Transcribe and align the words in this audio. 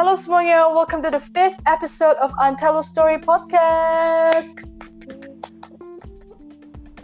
Halo 0.00 0.16
semuanya, 0.16 0.64
welcome 0.64 1.04
to 1.04 1.12
the 1.12 1.20
fifth 1.20 1.60
episode 1.68 2.16
of 2.24 2.32
Antelo 2.40 2.80
Story 2.80 3.20
Podcast. 3.20 4.56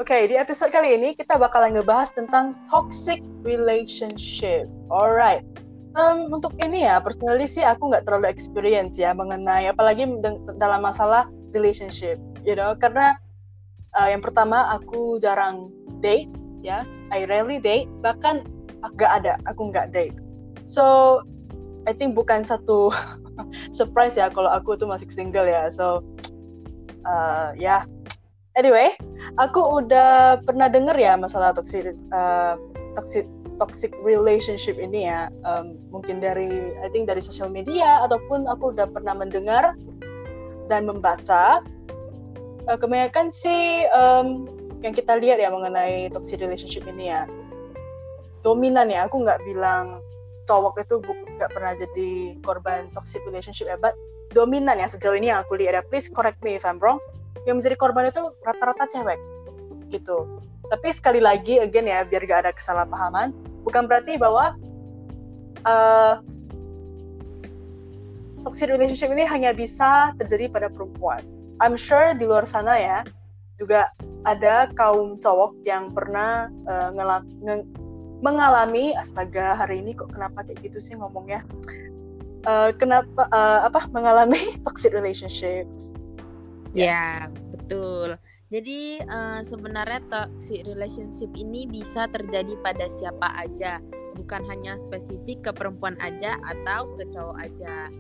Oke, 0.01 0.09
okay, 0.09 0.25
di 0.25 0.41
episode 0.41 0.73
kali 0.73 0.97
ini 0.97 1.13
kita 1.13 1.37
bakalan 1.37 1.77
ngebahas 1.77 2.17
tentang 2.17 2.57
toxic 2.73 3.21
relationship. 3.45 4.65
Alright. 4.89 5.45
Um, 5.93 6.33
untuk 6.33 6.57
ini 6.65 6.89
ya, 6.89 6.97
personally 7.05 7.45
sih 7.45 7.61
aku 7.61 7.93
nggak 7.93 8.09
terlalu 8.09 8.33
experience 8.33 8.97
ya 8.97 9.13
mengenai 9.13 9.69
apalagi 9.69 10.09
dalam 10.57 10.81
masalah 10.81 11.29
relationship, 11.53 12.17
you 12.49 12.57
know, 12.57 12.73
karena 12.81 13.13
uh, 13.93 14.09
yang 14.09 14.25
pertama 14.25 14.73
aku 14.73 15.21
jarang 15.21 15.69
date, 16.01 16.33
ya, 16.65 16.81
I 17.13 17.29
rarely 17.29 17.61
date, 17.61 17.93
bahkan 18.01 18.41
agak 18.81 19.21
ada, 19.21 19.37
aku 19.45 19.69
nggak 19.69 19.93
date. 19.93 20.17
So, 20.65 21.21
I 21.87 21.95
think 21.95 22.19
bukan 22.19 22.43
satu 22.43 22.91
surprise 23.79 24.19
ya 24.19 24.29
kalau 24.29 24.51
aku 24.51 24.75
tuh 24.75 24.91
masih 24.91 25.07
single 25.09 25.47
ya. 25.47 25.71
So, 25.71 26.03
uh, 27.07 27.55
ya, 27.55 27.81
yeah. 27.81 27.83
anyway, 28.59 28.93
aku 29.39 29.83
udah 29.83 30.43
pernah 30.43 30.67
denger 30.67 30.99
ya 30.99 31.15
masalah 31.15 31.55
toxic, 31.55 31.95
uh, 32.11 32.59
toxic 32.99 33.31
toxic 33.57 33.93
relationship 34.05 34.77
ini 34.77 35.09
ya 35.09 35.33
um, 35.49 35.81
mungkin 35.89 36.21
dari 36.21 36.77
I 36.85 36.89
think 36.93 37.09
dari 37.09 37.25
sosial 37.25 37.49
media 37.49 38.05
ataupun 38.05 38.45
aku 38.45 38.77
udah 38.77 38.85
pernah 38.89 39.17
mendengar 39.17 39.73
dan 40.69 40.85
membaca 40.85 41.65
uh, 42.69 42.77
kebanyakan 42.77 43.33
sih 43.33 43.89
um, 43.97 44.45
yang 44.85 44.93
kita 44.93 45.17
lihat 45.17 45.41
ya 45.41 45.49
mengenai 45.49 46.13
toxic 46.13 46.39
relationship 46.45 46.85
ini 46.85 47.11
ya 47.11 47.25
dominan 48.45 48.93
ya 48.93 49.09
aku 49.09 49.25
nggak 49.25 49.41
bilang 49.49 50.05
cowok 50.47 50.81
itu 50.81 51.03
nggak 51.03 51.51
pernah 51.53 51.73
jadi 51.75 52.39
korban 52.41 52.89
toxic 52.95 53.21
relationship 53.27 53.67
ya 53.67 53.77
but 53.77 53.93
dominan 54.33 54.81
ya 54.81 54.89
sejauh 54.89 55.15
ini 55.15 55.31
yang 55.31 55.45
aku 55.45 55.57
lihat 55.57 55.75
ya. 55.79 55.83
Please 55.87 56.11
correct 56.11 56.41
me 56.45 56.59
if 56.59 56.65
I'm 56.67 56.81
wrong. 56.83 56.99
Yang 57.47 57.63
menjadi 57.63 57.77
korban 57.79 58.11
itu 58.11 58.23
rata-rata 58.43 58.85
cewek 58.91 59.21
gitu. 59.89 60.27
Tapi 60.67 60.89
sekali 60.91 61.23
lagi 61.23 61.63
again 61.63 61.87
ya 61.87 62.03
biar 62.03 62.27
gak 62.27 62.41
ada 62.47 62.53
kesalahpahaman 62.53 63.31
bukan 63.63 63.87
berarti 63.87 64.19
bahwa 64.19 64.59
uh, 65.63 66.19
toxic 68.43 68.71
relationship 68.71 69.11
ini 69.15 69.23
hanya 69.27 69.55
bisa 69.55 70.11
terjadi 70.19 70.51
pada 70.51 70.69
perempuan. 70.71 71.23
I'm 71.63 71.79
sure 71.79 72.13
di 72.19 72.27
luar 72.27 72.45
sana 72.45 72.77
ya 72.77 72.99
juga 73.57 73.89
ada 74.27 74.69
kaum 74.75 75.17
cowok 75.23 75.63
yang 75.65 75.95
pernah 75.95 76.51
uh, 76.67 76.91
mengalami 78.25 78.97
astaga 78.97 79.57
hari 79.57 79.85
ini 79.85 79.93
kok 79.93 80.13
kenapa 80.13 80.45
kayak 80.47 80.65
gitu 80.65 80.79
sih 80.81 80.97
ngomongnya 80.97 81.45
uh, 82.49 82.73
kenapa 82.77 83.29
uh, 83.33 83.69
apa 83.69 83.89
mengalami 83.93 84.55
toxic 84.65 84.95
relationships 84.97 85.93
yes. 86.73 86.89
ya 86.89 87.29
betul 87.53 88.17
jadi 88.47 89.03
uh, 89.11 89.43
sebenarnya 89.43 89.99
toxic 90.07 90.63
relationship 90.71 91.31
ini 91.35 91.67
bisa 91.67 92.07
terjadi 92.15 92.55
pada 92.63 92.87
siapa 92.87 93.35
aja, 93.43 93.83
bukan 94.15 94.47
hanya 94.47 94.79
spesifik 94.79 95.43
ke 95.43 95.51
perempuan 95.51 95.99
aja 95.99 96.39
atau 96.47 96.95
ke 96.95 97.11
cowok 97.11 97.39
aja. 97.43 97.91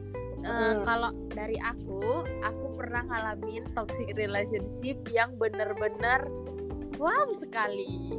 Uh, 0.46 0.78
hmm. 0.78 0.86
Kalau 0.86 1.10
dari 1.34 1.58
aku, 1.58 2.22
aku 2.46 2.66
pernah 2.78 3.02
ngalamin 3.10 3.66
toxic 3.74 4.14
relationship 4.14 5.02
yang 5.10 5.34
bener-bener 5.34 6.30
wow 7.02 7.26
sekali. 7.34 8.14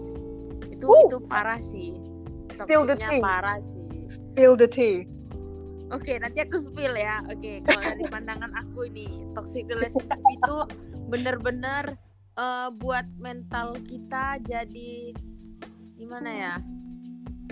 Itu 0.72 0.88
uh. 0.89 1.00
itu 1.05 1.17
parah 1.25 1.61
sih. 1.61 1.97
Spill 2.50 2.88
the 2.88 2.95
tea. 2.97 3.19
Parah 3.19 3.59
sih. 3.59 3.86
Spill 4.08 4.55
the 4.55 4.69
tea. 4.69 5.05
Oke, 5.88 6.03
okay, 6.03 6.16
nanti 6.19 6.44
aku 6.44 6.59
spill 6.59 7.00
ya. 7.00 7.23
Oke, 7.31 7.39
okay, 7.39 7.55
kalau 7.63 7.80
dari 7.80 8.03
pandangan 8.11 8.52
aku 8.59 8.91
ini, 8.91 9.08
toxic 9.31 9.63
relationship 9.72 10.19
itu 10.19 10.56
bener-bener 11.07 11.95
uh, 12.35 12.69
buat 12.72 13.07
mental 13.18 13.79
kita 13.88 14.40
jadi 14.44 15.16
gimana 15.97 16.29
ya 16.29 16.53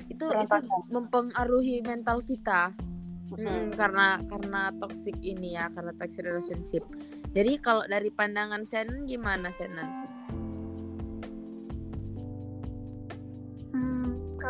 itu 0.05 0.25
itu 0.29 0.57
mempengaruhi 0.93 1.81
mental 1.81 2.21
kita 2.21 2.71
hmm, 3.33 3.73
karena 3.73 4.21
karena 4.29 4.69
toxic 4.77 5.17
ini 5.19 5.57
ya 5.57 5.67
karena 5.73 5.91
toxic 5.97 6.23
relationship 6.23 6.85
jadi 7.35 7.59
kalau 7.59 7.83
dari 7.89 8.07
pandangan 8.13 8.63
Shannon 8.63 9.03
gimana 9.03 9.51
Shannon? 9.51 10.04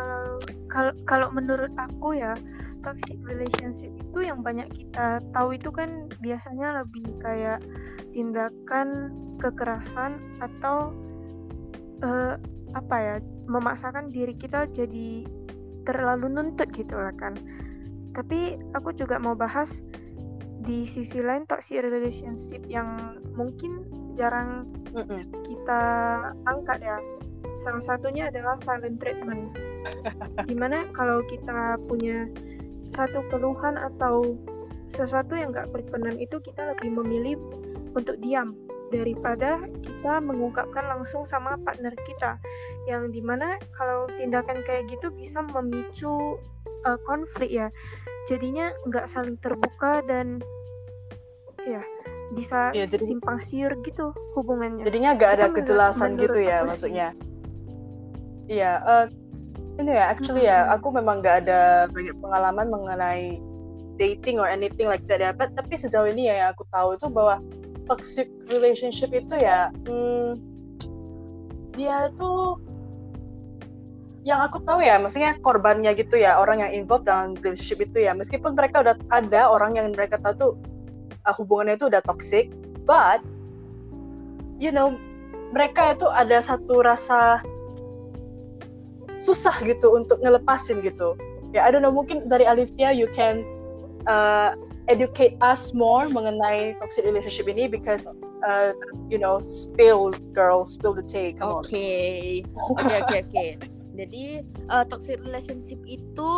Kalau 0.06 0.38
kalau 0.70 0.92
kalau 1.06 1.28
menurut 1.34 1.72
aku 1.74 2.16
ya 2.16 2.32
toxic 2.86 3.18
relationship 3.26 3.90
itu 3.98 4.18
yang 4.22 4.46
banyak 4.46 4.70
kita 4.70 5.18
tahu 5.34 5.58
itu 5.58 5.74
kan 5.74 6.06
biasanya 6.22 6.86
lebih 6.86 7.06
kayak 7.18 7.58
tindakan 8.14 9.10
kekerasan 9.42 10.22
atau 10.38 10.94
uh, 12.06 12.38
apa 12.74 12.96
ya 12.96 13.16
memaksakan 13.50 14.12
diri 14.12 14.36
kita 14.38 14.70
jadi 14.70 15.26
terlalu 15.86 16.30
nuntut 16.30 16.70
gitu 16.74 16.94
lah 16.94 17.14
kan 17.18 17.34
tapi 18.14 18.56
aku 18.72 18.94
juga 18.96 19.20
mau 19.20 19.36
bahas 19.36 19.82
di 20.66 20.82
sisi 20.88 21.22
lain 21.22 21.46
toxic 21.46 21.78
relationship 21.84 22.64
yang 22.66 23.18
mungkin 23.38 23.86
jarang 24.18 24.66
mm 24.90 25.04
-mm. 25.04 25.20
kita 25.46 25.82
angkat 26.48 26.78
ya 26.82 26.96
salah 27.66 27.82
satunya 27.82 28.30
adalah 28.30 28.54
silent 28.62 29.02
treatment. 29.02 29.50
Di 30.48 30.54
mana 30.54 30.86
kalau 30.94 31.26
kita 31.26 31.74
punya 31.90 32.30
satu 32.94 33.26
keluhan 33.26 33.74
atau 33.74 34.38
sesuatu 34.86 35.34
yang 35.34 35.50
gak 35.50 35.74
berkenan 35.74 36.14
itu 36.22 36.38
kita 36.38 36.62
lebih 36.78 36.94
memilih 36.94 37.34
untuk 37.98 38.14
diam 38.22 38.54
daripada 38.94 39.58
kita 39.82 40.22
mengungkapkan 40.22 40.86
langsung 40.86 41.26
sama 41.26 41.58
partner 41.66 41.90
kita. 42.06 42.38
Yang 42.86 43.18
di 43.18 43.22
mana 43.26 43.58
kalau 43.74 44.06
tindakan 44.14 44.62
kayak 44.62 44.86
gitu 44.86 45.10
bisa 45.10 45.42
memicu 45.42 46.38
uh, 46.86 46.98
konflik 47.02 47.50
ya. 47.50 47.74
Jadinya 48.30 48.70
nggak 48.86 49.10
saling 49.10 49.34
terbuka 49.42 50.06
dan 50.06 50.38
ya 51.66 51.82
bisa 52.34 52.74
ya, 52.74 52.86
jadi, 52.90 53.06
simpang 53.06 53.38
siur 53.38 53.70
gitu 53.86 54.10
hubungannya. 54.34 54.82
jadinya 54.82 55.14
nggak 55.14 55.30
ada 55.38 55.46
kejelasan 55.54 56.18
gitu 56.18 56.42
ya 56.42 56.66
maksudnya 56.66 57.14
iya 58.46 58.82
uh, 58.82 59.06
ini 59.76 59.92
ya 59.92 60.04
actually 60.08 60.48
ya 60.48 60.72
aku 60.72 60.88
memang 60.88 61.20
nggak 61.20 61.46
ada 61.46 61.90
banyak 61.92 62.16
pengalaman 62.22 62.66
mengenai 62.72 63.36
dating 64.00 64.40
or 64.40 64.48
anything 64.48 64.88
like 64.88 65.04
that 65.08 65.20
ya 65.20 65.32
tapi 65.36 65.74
sejauh 65.76 66.08
ini 66.08 66.28
ya 66.32 66.34
yang 66.44 66.48
aku 66.56 66.64
tahu 66.72 66.96
itu 66.96 67.06
bahwa 67.12 67.40
toxic 67.88 68.28
relationship 68.48 69.12
itu 69.12 69.36
ya 69.36 69.72
hmm, 69.88 70.40
dia 71.76 72.08
itu 72.08 72.60
yang 74.26 74.42
aku 74.42 74.58
tahu 74.66 74.82
ya 74.82 74.98
maksudnya 74.98 75.38
korbannya 75.38 75.94
gitu 75.94 76.18
ya 76.18 76.40
orang 76.40 76.58
yang 76.58 76.72
involved 76.74 77.06
dalam 77.06 77.38
relationship 77.40 77.78
itu 77.78 78.10
ya 78.10 78.12
meskipun 78.16 78.58
mereka 78.58 78.82
udah 78.82 78.96
ada 79.14 79.46
orang 79.46 79.78
yang 79.78 79.94
mereka 79.94 80.18
tahu 80.18 80.34
tuh 80.34 80.52
uh, 81.28 81.34
hubungannya 81.36 81.78
itu 81.78 81.86
udah 81.86 82.02
toxic 82.02 82.50
but 82.82 83.22
you 84.58 84.74
know 84.74 84.98
mereka 85.54 85.94
itu 85.94 86.10
ada 86.10 86.42
satu 86.42 86.82
rasa 86.82 87.38
susah 89.16 89.56
gitu 89.64 89.96
untuk 89.96 90.20
ngelepasin 90.20 90.80
gitu 90.84 91.16
ya 91.56 91.64
I 91.64 91.72
don't 91.72 91.82
know 91.82 91.94
mungkin 91.94 92.28
dari 92.28 92.44
Alivia 92.44 92.92
you 92.92 93.08
can 93.12 93.42
uh, 94.10 94.52
educate 94.86 95.34
us 95.42 95.74
more 95.74 96.06
mengenai 96.06 96.78
toxic 96.78 97.02
relationship 97.04 97.50
ini 97.50 97.66
because 97.66 98.06
uh, 98.46 98.70
you 99.10 99.18
know 99.18 99.42
spill 99.42 100.14
girl 100.36 100.62
spill 100.62 100.94
the 100.94 101.02
tea 101.02 101.34
come 101.34 101.64
Oke 101.64 102.44
oke 102.54 102.94
oke 103.06 103.16
oke. 103.26 103.46
Jadi 103.96 104.44
uh, 104.68 104.84
toxic 104.84 105.16
relationship 105.24 105.80
itu 105.88 106.30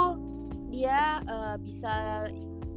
dia 0.71 1.19
uh, 1.27 1.59
bisa 1.59 2.29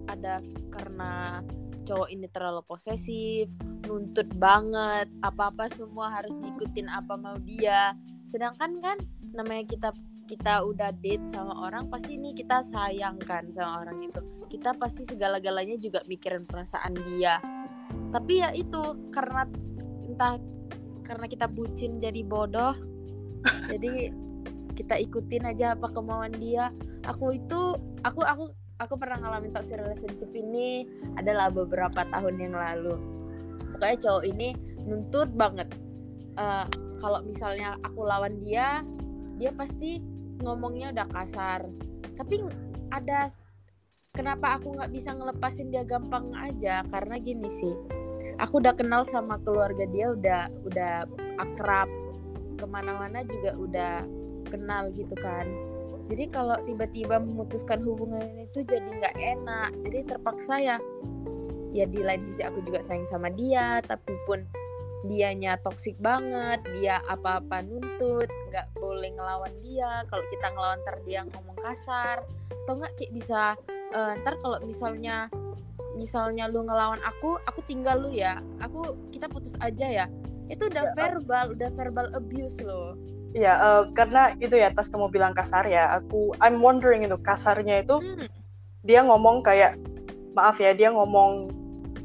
ada 0.09 0.41
karena 0.73 1.45
cowok 1.85 2.09
ini 2.09 2.25
terlalu 2.33 2.65
posesif, 2.65 3.53
nuntut 3.85 4.25
banget, 4.41 5.05
apa-apa 5.21 5.69
semua 5.73 6.09
harus 6.09 6.33
ngikutin 6.33 6.89
apa 6.89 7.13
mau 7.17 7.37
dia. 7.41 7.93
Sedangkan 8.31 8.79
kan 8.79 8.97
namanya 9.35 9.67
kita 9.67 9.89
kita 10.31 10.63
udah 10.63 10.95
date 11.03 11.27
sama 11.27 11.67
orang 11.67 11.91
pasti 11.91 12.15
ini 12.15 12.31
kita 12.31 12.63
sayangkan 12.63 13.51
sama 13.51 13.83
orang 13.83 14.07
itu. 14.07 14.23
Kita 14.47 14.71
pasti 14.79 15.03
segala-galanya 15.03 15.75
juga 15.75 15.99
mikirin 16.07 16.47
perasaan 16.47 16.95
dia. 16.95 17.43
Tapi 18.15 18.39
ya 18.39 18.55
itu 18.55 19.11
karena 19.11 19.43
entah 20.07 20.39
karena 21.03 21.27
kita 21.27 21.51
bucin 21.51 21.99
jadi 21.99 22.23
bodoh 22.23 22.71
jadi 23.71 24.15
kita 24.79 24.95
ikutin 25.03 25.51
aja 25.51 25.75
apa 25.75 25.91
kemauan 25.91 26.31
dia. 26.39 26.71
Aku 27.11 27.35
itu 27.35 27.75
aku 28.07 28.23
aku 28.23 28.55
aku 28.79 28.93
pernah 28.95 29.19
ngalamin 29.19 29.51
toxic 29.51 29.75
relationship 29.75 30.31
ini 30.31 30.87
adalah 31.19 31.51
beberapa 31.51 32.07
tahun 32.07 32.39
yang 32.39 32.55
lalu. 32.55 32.95
Pokoknya 33.75 33.97
cowok 33.99 34.23
ini 34.23 34.55
nuntut 34.87 35.29
banget 35.35 35.67
uh, 36.39 36.65
kalau 37.01 37.25
misalnya 37.25 37.75
aku 37.81 38.06
lawan 38.06 38.38
dia 38.38 38.86
dia 39.42 39.50
pasti 39.57 39.98
ngomongnya 40.45 40.94
udah 40.94 41.07
kasar. 41.09 41.65
Tapi 42.13 42.45
ada 42.94 43.33
kenapa 44.13 44.62
aku 44.62 44.77
nggak 44.77 44.94
bisa 44.94 45.18
ngelepasin 45.18 45.74
dia 45.74 45.81
gampang 45.81 46.30
aja? 46.38 46.86
Karena 46.86 47.18
gini 47.18 47.50
sih 47.50 47.74
aku 48.38 48.62
udah 48.62 48.77
kenal 48.77 49.01
sama 49.03 49.42
keluarga 49.42 49.89
dia 49.89 50.13
udah 50.13 50.42
udah 50.69 50.94
akrab 51.42 51.89
ke 52.62 52.65
mana-mana 52.69 53.25
juga 53.25 53.57
udah 53.57 53.95
kenal 54.53 54.94
gitu 54.94 55.18
kan. 55.18 55.50
Jadi 56.12 56.27
kalau 56.30 56.59
tiba-tiba 56.68 57.18
memutuskan 57.18 57.81
hubungan 57.81 58.45
itu 58.45 58.62
jadi 58.62 58.86
nggak 58.86 59.15
enak 59.18 59.69
jadi 59.89 60.00
terpaksa 60.15 60.59
ya 60.59 60.77
ya 61.71 61.88
di 61.88 62.03
lain 62.03 62.19
sisi 62.19 62.44
aku 62.44 62.59
juga 62.68 62.83
sayang 62.83 63.07
sama 63.07 63.31
dia 63.31 63.80
tapi 63.80 64.12
pun 64.27 64.44
dianya 65.01 65.57
toksik 65.65 65.98
banget 65.98 66.62
dia 66.77 67.01
apa-apa 67.09 67.65
nuntut 67.65 68.30
nggak 68.53 68.68
boleh 68.77 69.09
ngelawan 69.18 69.53
dia 69.65 70.06
kalau 70.13 70.21
kita 70.30 70.48
ngelawan 70.53 70.77
ntar 70.86 70.98
dia 71.09 71.25
ngomong 71.25 71.57
kasar 71.57 72.21
atau 72.65 72.74
nggak 72.77 72.94
kayak 73.01 73.12
bisa 73.13 73.57
uh, 73.98 74.13
ntar 74.21 74.38
kalau 74.45 74.62
misalnya 74.62 75.25
misalnya 75.98 76.45
lu 76.48 76.63
ngelawan 76.63 77.01
aku 77.01 77.42
aku 77.50 77.65
tinggal 77.65 77.98
lu 77.98 78.13
ya 78.13 78.39
aku 78.62 78.94
kita 79.09 79.25
putus 79.25 79.57
aja 79.59 79.89
ya 79.89 80.06
itu 80.53 80.69
udah 80.69 80.92
ya. 80.92 80.94
verbal 80.94 81.45
udah 81.57 81.69
verbal 81.74 82.07
abuse 82.13 82.62
loh 82.62 82.94
Iya, 83.31 83.56
uh, 83.56 83.83
karena 83.95 84.36
itu 84.44 84.59
ya 84.59 84.75
pas 84.75 84.92
kamu 84.92 85.07
bilang 85.07 85.31
kasar 85.31 85.63
ya, 85.63 85.88
aku 85.95 86.36
I'm 86.44 86.59
wondering 86.59 87.07
itu 87.07 87.15
kasarnya 87.15 87.80
itu 87.80 88.03
hmm. 88.03 88.27
dia 88.83 89.07
ngomong 89.07 89.39
kayak 89.39 89.80
maaf 90.36 90.59
ya, 90.59 90.75
dia 90.75 90.92
ngomong 90.92 91.48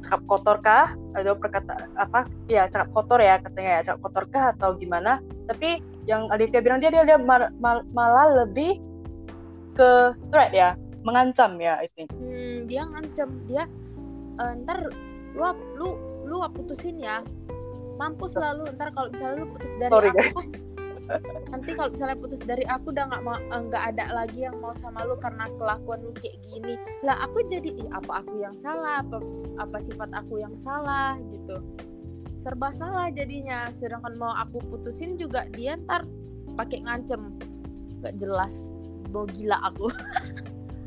cakap 0.06 0.22
kotor 0.30 0.56
kah? 0.62 0.94
Atau 1.18 1.34
perkata 1.34 1.90
apa? 1.98 2.30
Ya 2.46 2.70
cakap 2.70 2.94
kotor 2.94 3.18
ya 3.18 3.42
katanya 3.42 3.70
ya 3.76 3.80
cakap 3.90 4.00
kotor 4.06 4.24
kah 4.30 4.54
atau 4.54 4.78
gimana? 4.78 5.18
Tapi 5.50 5.82
yang 6.06 6.30
Olivia 6.30 6.62
bilang 6.62 6.78
dia 6.78 6.94
dia, 6.94 7.02
dia 7.02 7.18
mal, 7.18 7.50
mal, 7.58 7.82
malah 7.90 8.46
lebih 8.46 8.78
ke 9.74 10.14
threat 10.30 10.54
ya 10.54 10.78
mengancam 11.02 11.58
ya 11.58 11.82
I 11.82 11.90
think. 11.98 12.08
Hmm, 12.14 12.70
dia 12.70 12.86
ngancam 12.86 13.28
dia 13.50 13.66
uh, 14.38 14.54
ntar 14.62 14.94
lu 15.34 15.44
lu 15.74 15.88
lu 16.22 16.36
putusin 16.54 17.02
ya. 17.02 17.26
Mampus 17.98 18.38
lalu 18.38 18.70
ntar 18.78 18.94
kalau 18.94 19.10
misalnya 19.10 19.42
lu 19.42 19.46
putus 19.50 19.72
dari 19.82 19.90
Sorry, 19.90 20.08
aku 20.14 20.40
nanti 21.54 21.70
kalau 21.78 21.90
misalnya 21.94 22.18
putus 22.18 22.42
dari 22.42 22.66
aku 22.66 22.90
udah 22.90 23.06
nggak 23.06 23.22
eh, 23.22 23.60
nggak 23.70 23.84
ada 23.94 24.04
lagi 24.12 24.46
yang 24.46 24.58
mau 24.58 24.74
sama 24.74 25.06
lu 25.06 25.14
karena 25.18 25.46
kelakuan 25.54 26.02
lu 26.02 26.12
kayak 26.18 26.38
gini. 26.42 26.74
Lah 27.06 27.16
aku 27.26 27.46
jadi 27.46 27.70
Ih, 27.70 27.88
apa 27.94 28.22
aku 28.24 28.42
yang 28.42 28.54
salah? 28.58 29.02
Apa 29.06 29.22
apa 29.62 29.78
sifat 29.82 30.10
aku 30.14 30.42
yang 30.42 30.54
salah? 30.58 31.18
Gitu. 31.30 31.56
Serba 32.38 32.74
salah 32.74 33.10
jadinya. 33.14 33.70
Sedangkan 33.78 34.18
mau 34.18 34.34
aku 34.34 34.58
putusin 34.66 35.14
juga 35.18 35.46
dia 35.54 35.78
ntar 35.86 36.02
pakai 36.58 36.82
ngancem. 36.82 37.38
Nggak 38.02 38.14
jelas. 38.18 38.58
Mau 39.14 39.26
gila 39.26 39.58
aku. 39.62 39.90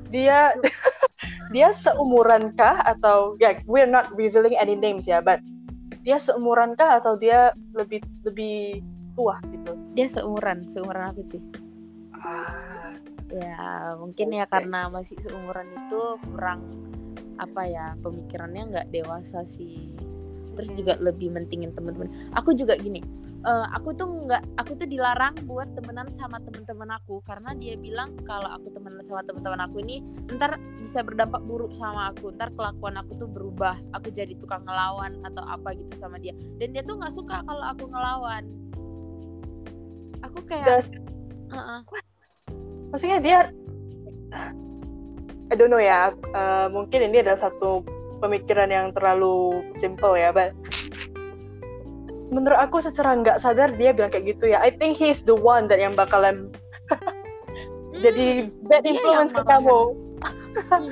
Dia 0.10 0.58
dia 1.54 1.70
seumuran 1.70 2.58
kah? 2.58 2.82
Atau 2.82 3.38
ya 3.38 3.54
yeah, 3.54 3.62
we're 3.70 3.86
not 3.86 4.10
revealing 4.18 4.58
any 4.58 4.74
names 4.74 5.06
ya 5.06 5.22
but 5.22 5.38
dia 6.02 6.18
seumuran 6.18 6.74
kah? 6.74 6.98
Atau 6.98 7.14
dia 7.22 7.54
lebih 7.78 8.02
lebih 8.26 8.82
tua 9.20 9.36
gitu. 9.52 9.76
Dia 10.00 10.08
seumuran 10.08 10.64
seumuran 10.72 11.12
aku 11.12 11.28
sih. 11.28 11.44
Ah. 12.16 12.96
ya 13.30 13.94
mungkin 13.94 14.34
okay. 14.34 14.42
ya 14.42 14.46
karena 14.50 14.90
masih 14.90 15.14
seumuran 15.22 15.70
itu 15.70 16.02
kurang 16.34 16.66
apa 17.38 17.62
ya 17.70 17.94
pemikirannya 18.00 18.64
nggak 18.72 18.88
dewasa 18.96 19.44
sih. 19.44 19.92
Terus 20.56 20.72
juga 20.72 20.96
lebih 20.98 21.36
mentingin 21.36 21.76
teman-teman. 21.76 22.10
Aku 22.34 22.56
juga 22.56 22.80
gini 22.80 23.04
uh, 23.46 23.68
aku 23.72 23.96
tuh 23.96 24.08
nggak 24.28 24.44
aku 24.60 24.76
tuh 24.76 24.88
dilarang 24.90 25.36
buat 25.48 25.70
temenan 25.76 26.10
sama 26.12 26.42
teman-teman 26.44 27.00
aku. 27.00 27.24
Karena 27.24 27.56
dia 27.56 27.80
bilang 27.80 28.16
kalau 28.28 28.50
aku 28.52 28.74
temenan 28.74 29.00
sama 29.04 29.24
teman-teman 29.24 29.62
aku 29.64 29.84
ini 29.84 30.04
ntar 30.36 30.60
bisa 30.80 31.04
berdampak 31.06 31.44
buruk 31.46 31.72
sama 31.76 32.12
aku. 32.12 32.34
Ntar 32.36 32.52
kelakuan 32.56 33.00
aku 33.00 33.16
tuh 33.20 33.30
berubah. 33.30 33.78
Aku 33.96 34.12
jadi 34.12 34.36
tukang 34.36 34.66
ngelawan 34.68 35.20
atau 35.24 35.44
apa 35.46 35.76
gitu 35.78 35.94
sama 35.96 36.20
dia. 36.20 36.36
Dan 36.60 36.76
dia 36.76 36.84
tuh 36.84 37.00
nggak 37.00 37.14
suka 37.14 37.44
kalau 37.46 37.66
aku 37.68 37.88
ngelawan 37.88 38.44
aku 40.26 40.40
kayak 40.48 40.66
Just, 40.68 40.98
uh-uh. 41.52 41.84
maksudnya 42.92 43.20
dia 43.22 43.40
I 45.50 45.56
don't 45.58 45.74
know 45.74 45.82
ya 45.82 46.14
uh, 46.36 46.68
mungkin 46.70 47.10
ini 47.10 47.26
adalah 47.26 47.50
satu 47.50 47.82
pemikiran 48.20 48.70
yang 48.70 48.92
terlalu 48.94 49.66
simple 49.74 50.14
ya 50.14 50.30
but 50.30 50.54
menurut 52.30 52.62
aku 52.62 52.78
secara 52.80 53.18
nggak 53.18 53.42
sadar 53.42 53.74
dia 53.76 53.94
bilang 53.94 54.14
kayak 54.14 54.38
gitu 54.38 54.54
ya. 54.54 54.62
I 54.62 54.70
think 54.70 54.96
he 54.98 55.10
is 55.10 55.26
the 55.26 55.34
one 55.34 55.66
that 55.68 55.82
yang 55.82 55.98
bakalan 55.98 56.54
hmm, 56.94 58.02
jadi 58.06 58.54
bad 58.70 58.86
influence 58.86 59.34
ke 59.34 59.42
kamu. 59.44 59.98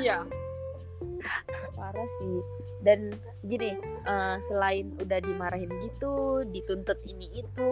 iya. 0.02 0.26
Parah 1.78 2.08
sih. 2.22 2.38
Dan 2.82 3.14
gini 3.46 3.78
uh, 4.06 4.38
selain 4.50 4.94
udah 5.02 5.22
dimarahin 5.22 5.70
gitu 5.82 6.46
dituntut 6.50 6.98
ini 7.06 7.42
itu 7.46 7.70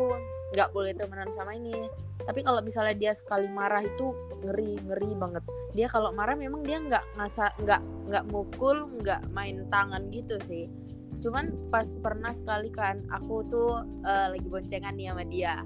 nggak 0.56 0.72
boleh 0.72 0.96
temenan 0.96 1.28
sama 1.36 1.60
ini. 1.60 1.76
Tapi 2.24 2.40
kalau 2.42 2.64
misalnya 2.64 2.96
dia 2.96 3.12
sekali 3.12 3.46
marah 3.52 3.84
itu 3.84 4.16
ngeri 4.42 4.80
ngeri 4.88 5.12
banget. 5.20 5.44
Dia 5.76 5.92
kalau 5.92 6.16
marah 6.16 6.40
memang 6.40 6.64
dia 6.64 6.80
nggak 6.80 7.20
ngasa 7.20 7.52
nggak 7.60 7.82
nggak 8.08 8.24
mukul 8.32 8.88
nggak 9.04 9.28
main 9.36 9.68
tangan 9.68 10.08
gitu 10.16 10.40
sih. 10.48 10.72
Cuman 11.20 11.52
pas 11.68 11.86
pernah 12.00 12.32
sekali 12.32 12.72
kan 12.72 13.04
aku 13.12 13.44
tuh 13.52 13.84
uh, 14.08 14.28
lagi 14.32 14.48
boncengan 14.48 14.96
nih 14.96 15.12
sama 15.12 15.24
dia. 15.28 15.62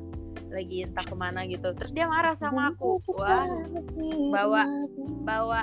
Lagi 0.49 0.81
entah 0.81 1.05
ke 1.05 1.13
mana 1.13 1.45
gitu. 1.45 1.69
Terus 1.77 1.93
dia 1.93 2.09
marah 2.09 2.33
sama 2.33 2.73
aku. 2.73 2.97
Wah 3.13 3.45
bawa 4.33 4.65
bawa 5.21 5.61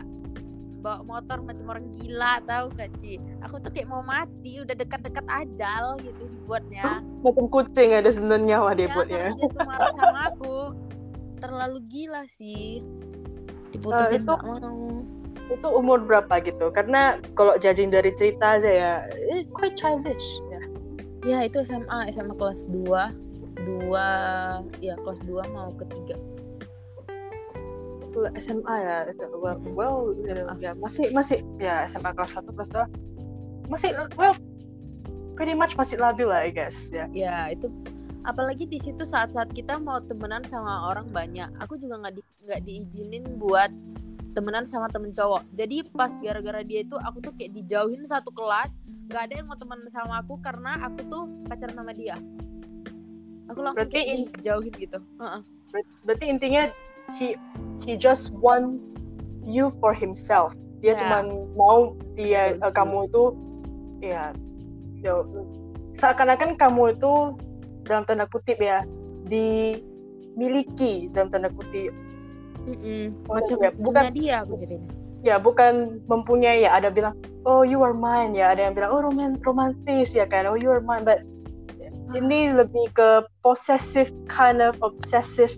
bawa 0.87 1.03
motor 1.03 1.43
macam 1.43 1.67
orang 1.75 1.91
gila 1.91 2.38
tahu 2.47 2.71
gak 2.79 2.94
sih 3.03 3.19
aku 3.43 3.59
tuh 3.59 3.75
kayak 3.75 3.91
mau 3.91 4.06
mati 4.06 4.62
udah 4.62 4.71
dekat-dekat 4.79 5.27
ajal 5.27 5.99
gitu 5.99 6.31
dibuatnya. 6.31 7.03
Macam 7.27 7.50
kucing 7.50 7.91
ada 7.91 8.06
sebenarnya 8.06 8.47
nyawa 8.55 8.71
dia 8.79 8.87
iya, 8.87 8.94
buatnya 8.94 9.19
dia 9.35 9.47
tuh 9.50 9.67
marah 9.67 9.91
sama 9.99 10.19
aku. 10.31 10.56
Terlalu 11.43 11.79
gila 11.91 12.23
sih. 12.31 12.87
Diputusin 13.75 14.23
uh, 14.23 14.38
itu, 14.38 14.47
mau. 14.47 14.79
Itu 15.50 15.69
umur 15.75 16.06
berapa 16.06 16.38
gitu? 16.38 16.71
Karena 16.71 17.19
kalau 17.35 17.59
judging 17.59 17.91
dari 17.91 18.15
cerita 18.15 18.62
aja 18.62 18.71
ya 18.71 18.93
eh, 19.11 19.43
quite 19.50 19.75
childish 19.75 20.39
ya. 20.55 20.62
Ya 21.27 21.39
itu 21.50 21.67
SMA 21.67 22.15
SMA 22.15 22.39
kelas 22.39 22.62
2 22.71 23.27
dua 23.56 24.09
ya 24.85 24.94
kelas 25.00 25.21
2 25.25 25.50
mau 25.50 25.73
ketiga 28.17 28.31
SMA 28.41 28.75
ya 28.81 28.97
well, 29.37 29.61
well 29.77 29.96
know, 30.17 30.56
ya 30.56 30.73
masih 30.81 31.13
masih 31.13 31.44
ya 31.61 31.85
SMA 31.85 32.17
kelas 32.17 32.41
1 32.41 32.49
kelas 32.56 32.70
2 32.73 33.69
masih 33.69 33.93
well 34.17 34.32
pretty 35.37 35.53
much 35.53 35.77
masih 35.77 36.01
labil 36.01 36.32
lah 36.32 36.49
I 36.49 36.51
guess 36.51 36.89
ya. 36.89 37.05
Ya 37.13 37.53
itu 37.53 37.69
apalagi 38.25 38.65
di 38.67 38.81
situ 38.81 39.05
saat-saat 39.05 39.53
kita 39.53 39.77
mau 39.79 40.01
temenan 40.01 40.43
sama 40.49 40.89
orang 40.91 41.06
banyak 41.13 41.46
aku 41.61 41.77
juga 41.77 42.01
nggak 42.01 42.15
di, 42.17 42.23
nggak 42.49 42.61
diizinin 42.65 43.25
buat 43.37 43.69
temenan 44.32 44.65
sama 44.65 44.89
temen 44.93 45.13
cowok. 45.13 45.44
Jadi 45.56 45.85
pas 45.93 46.13
gara-gara 46.20 46.61
dia 46.65 46.85
itu 46.85 46.96
aku 46.96 47.20
tuh 47.25 47.32
kayak 47.37 47.53
dijauhin 47.56 48.05
satu 48.05 48.32
kelas 48.32 48.77
nggak 49.13 49.23
ada 49.31 49.35
yang 49.39 49.46
mau 49.46 49.56
temenan 49.61 49.89
sama 49.93 50.25
aku 50.25 50.41
karena 50.41 50.77
aku 50.81 51.01
tuh 51.08 51.25
pacaran 51.46 51.77
sama 51.77 51.93
dia. 51.93 52.17
Aku 53.53 53.63
langsung 53.63 53.87
berarti 53.87 54.01
kayak 54.03 54.19
dijauhin 54.41 54.75
gitu. 54.75 54.99
Uh 55.20 55.41
-uh. 55.41 55.41
berarti 56.08 56.25
intinya 56.31 56.73
he 57.15 57.39
he 57.84 57.94
just 57.94 58.34
want 58.34 58.82
you 59.46 59.70
for 59.79 59.94
himself. 59.94 60.55
Dia 60.82 60.94
yeah. 60.94 61.01
cuma 61.01 61.19
mau 61.55 61.94
dia 62.19 62.58
uh, 62.60 62.72
kamu 62.75 63.06
itu 63.06 63.25
ya 64.03 64.34
you 64.98 65.22
seakan-akan 65.96 66.58
kamu 66.60 66.93
itu 66.93 67.32
dalam 67.86 68.05
tanda 68.05 68.27
kutip 68.29 68.58
ya 68.60 68.82
dimiliki 69.31 71.08
dalam 71.15 71.31
tanda 71.31 71.48
kutip. 71.48 71.94
Mm 72.67 72.77
-mm. 72.82 73.05
macam 73.31 73.56
ya, 73.63 73.70
bukan 73.79 74.05
dia 74.10 74.39
jadinya? 74.43 74.91
Ya 75.22 75.39
bukan 75.39 76.03
mempunyai 76.10 76.67
ya. 76.67 76.75
Ada 76.75 76.91
bilang 76.91 77.15
oh 77.46 77.63
you 77.63 77.79
are 77.86 77.94
mine. 77.94 78.34
Ya 78.34 78.51
ada 78.51 78.67
yang 78.67 78.75
bilang 78.75 78.91
oh 78.91 79.01
roman 79.06 79.39
romantis. 79.46 80.13
Ya 80.13 80.27
kan 80.27 80.51
oh 80.51 80.58
you 80.58 80.69
are 80.75 80.82
mine. 80.82 81.06
But 81.06 81.22
ini 82.15 82.55
lebih 82.55 82.91
ke 82.94 83.27
possessive 83.43 84.10
kind 84.27 84.63
of 84.63 84.79
obsessive 84.82 85.55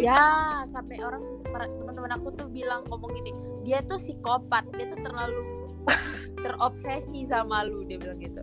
ya 0.00 0.64
sampai 0.72 0.96
orang 1.04 1.22
teman-teman 1.44 2.12
aku 2.16 2.28
tuh 2.32 2.48
bilang 2.48 2.84
ngomong 2.88 3.12
gini 3.12 3.32
dia 3.64 3.84
tuh 3.84 4.00
psikopat 4.00 4.64
dia 4.76 4.88
tuh 4.88 5.00
terlalu 5.04 5.42
terobsesi 6.42 7.28
sama 7.28 7.66
lu 7.66 7.84
dia 7.84 8.00
bilang 8.00 8.18
gitu. 8.18 8.40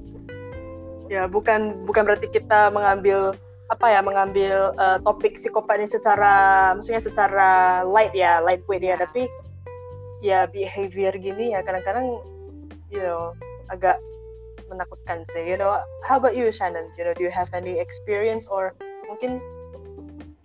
Ya 1.11 1.27
bukan 1.27 1.83
bukan 1.83 2.07
berarti 2.07 2.31
kita 2.31 2.71
mengambil 2.71 3.35
apa 3.71 3.85
ya 3.89 3.99
mengambil 4.03 4.75
uh, 4.77 4.99
topik 5.01 5.39
psikopat 5.39 5.81
ini 5.81 5.89
secara 5.89 6.33
maksudnya 6.75 7.01
secara 7.01 7.49
light 7.87 8.13
ya 8.13 8.43
lightweight 8.43 8.83
yeah. 8.83 8.99
ya. 8.99 9.03
tapi 9.07 9.21
ya 10.23 10.39
behavior 10.47 11.11
gini 11.15 11.55
ya 11.55 11.63
kadang-kadang 11.63 12.19
you 12.91 13.01
know 13.01 13.33
agak 13.71 13.97
menakutkan 14.67 15.23
sih 15.31 15.43
you 15.43 15.57
know. 15.59 15.79
How 16.03 16.19
about 16.19 16.35
you 16.35 16.51
Shannon? 16.51 16.91
You 16.99 17.07
know 17.07 17.15
do 17.15 17.23
you 17.23 17.33
have 17.33 17.51
any 17.55 17.79
experience 17.79 18.47
or 18.47 18.75
mungkin 19.07 19.39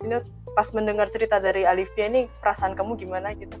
you 0.03 0.09
know 0.09 0.21
pas 0.59 0.75
mendengar 0.75 1.07
cerita 1.07 1.39
dari 1.39 1.63
Alivia 1.63 2.11
ini 2.11 2.27
perasaan 2.43 2.75
kamu 2.75 2.99
gimana 2.99 3.31
gitu? 3.31 3.55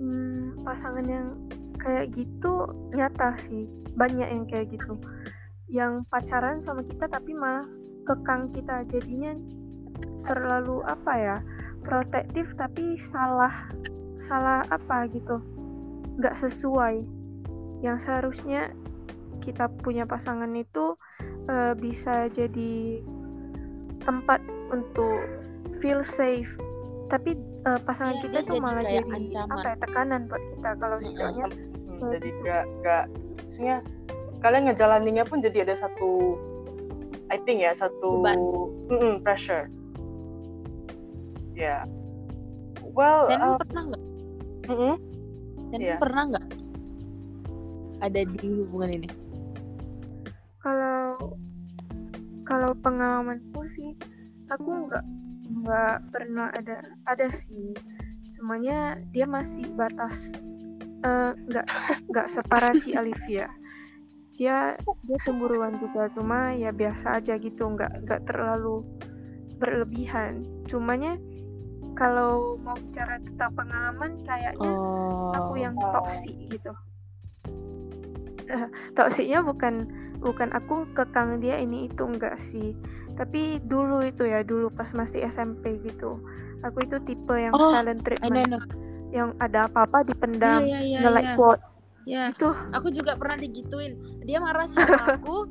Hmm, 0.00 0.56
pasangan 0.64 1.04
yang 1.04 1.36
kayak 1.76 2.16
gitu 2.16 2.64
nyata 2.96 3.36
sih. 3.44 3.68
Banyak 4.00 4.28
yang 4.32 4.48
kayak 4.48 4.72
gitu. 4.72 4.96
Yang 5.68 6.08
pacaran 6.08 6.64
sama 6.64 6.88
kita 6.88 7.04
tapi 7.12 7.36
malah 7.36 7.68
kekang 8.08 8.48
kita. 8.56 8.88
Jadinya 8.88 9.36
terlalu 10.24 10.80
apa 10.88 11.12
ya 11.20 11.36
protektif 11.84 12.48
tapi 12.56 12.96
salah 13.12 13.52
salah 14.24 14.64
apa 14.72 15.04
gitu. 15.12 15.36
Nggak 16.16 16.48
sesuai. 16.48 17.04
Yang 17.84 18.08
seharusnya 18.08 18.72
kita 19.44 19.68
punya 19.84 20.08
pasangan 20.08 20.48
itu 20.56 20.96
uh, 21.46 21.72
bisa 21.74 22.26
jadi 22.28 23.00
tempat 24.02 24.38
untuk 24.68 25.18
feel 25.78 26.02
safe 26.02 26.50
tapi 27.06 27.34
uh, 27.64 27.78
pasangan 27.80 28.18
Iya, 28.18 28.22
kita 28.24 28.38
tuh 28.44 28.58
malah 28.58 28.82
kayak 28.82 29.04
jadi 29.04 29.14
ancaman. 29.14 29.54
apa 29.54 29.66
ya 29.66 29.76
tekanan 29.78 30.20
buat 30.26 30.42
kita 30.50 30.70
kalau 30.76 30.96
Mm-mm. 30.96 31.06
misalnya 31.08 31.46
Hmm, 31.96 32.12
jadi 32.12 32.28
gak 32.42 32.64
gak 32.82 33.04
maksudnya 33.40 33.76
kalian 34.38 34.62
ngejalaninnya 34.68 35.24
pun 35.24 35.38
jadi 35.40 35.64
ada 35.64 35.74
satu 35.78 36.36
I 37.26 37.40
think 37.40 37.58
ya 37.58 37.72
satu 37.72 38.20
Beban. 38.20 38.38
Mm-mm, 38.90 39.14
pressure 39.22 39.70
ya 41.52 41.88
well 42.84 43.26
Sen 43.26 43.40
uh, 43.40 43.56
pernah 43.56 43.82
nggak? 43.86 44.02
mm-mm. 44.66 44.94
Sen 45.66 45.80
Iya. 45.80 45.96
pernah 45.96 46.22
nggak 46.28 46.46
ada 47.98 48.20
di 48.28 48.48
hubungan 48.60 48.90
ini? 48.92 49.08
kalau 50.60 50.95
kalau 52.46 52.72
pengalamanku 52.78 53.66
sih 53.74 53.92
aku 54.48 54.86
nggak 54.86 55.04
nggak 55.66 55.96
pernah 56.14 56.48
ada 56.54 56.80
ada 57.10 57.26
sih. 57.44 57.74
Semuanya 58.38 59.00
dia 59.10 59.26
masih 59.26 59.66
batas 59.74 60.30
eh, 61.02 61.32
nggak 61.34 61.66
nggak 62.08 62.26
separah 62.30 62.72
Ci 62.78 62.94
Olivia 62.94 63.50
dia 64.36 64.76
dia 65.08 65.18
cemburuan 65.24 65.80
juga 65.80 66.12
cuma 66.12 66.52
ya 66.52 66.68
biasa 66.68 67.24
aja 67.24 67.40
gitu 67.40 67.72
nggak 67.72 68.04
nggak 68.04 68.22
terlalu 68.28 68.84
berlebihan. 69.56 70.44
Cumanya 70.68 71.16
kalau 71.96 72.60
mau 72.60 72.76
bicara 72.76 73.16
tentang 73.24 73.56
pengalaman 73.56 74.20
kayaknya 74.28 74.60
Oh. 74.60 75.32
aku 75.32 75.56
yang 75.56 75.72
toksik 75.80 76.36
gitu. 76.52 76.72
Toksiknya 78.96 79.40
bukan 79.42 79.88
bukan 80.18 80.50
aku 80.50 80.88
kekang 80.92 81.38
dia 81.38 81.56
ini 81.56 81.86
itu 81.86 82.02
enggak 82.02 82.36
sih 82.48 82.72
tapi 83.14 83.58
dulu 83.62 84.02
itu 84.02 84.24
ya 84.24 84.40
dulu 84.40 84.68
pas 84.68 84.88
masih 84.92 85.24
SMP 85.26 85.80
gitu 85.82 86.20
aku 86.60 86.82
itu 86.82 86.96
tipe 87.02 87.32
yang 87.32 87.52
Oh, 87.52 87.70
silent 87.70 88.00
I 88.00 88.28
know, 88.28 88.40
I 88.40 88.44
treatment 88.44 88.48
know. 88.50 88.62
yang 89.08 89.28
ada 89.38 89.66
apa-apa 89.66 90.04
dipendam 90.04 90.62
Iya, 90.62 90.80
iya, 90.80 90.98
nge-like 91.00 91.30
iya. 91.30 91.36
quotes 91.36 91.68
Ya, 92.06 92.30
itu 92.30 92.46
aku 92.70 92.94
juga 92.94 93.18
pernah 93.18 93.34
digituin. 93.34 93.98
Dia 94.22 94.38
marah 94.38 94.70
sama 94.70 94.94
aku. 95.10 95.50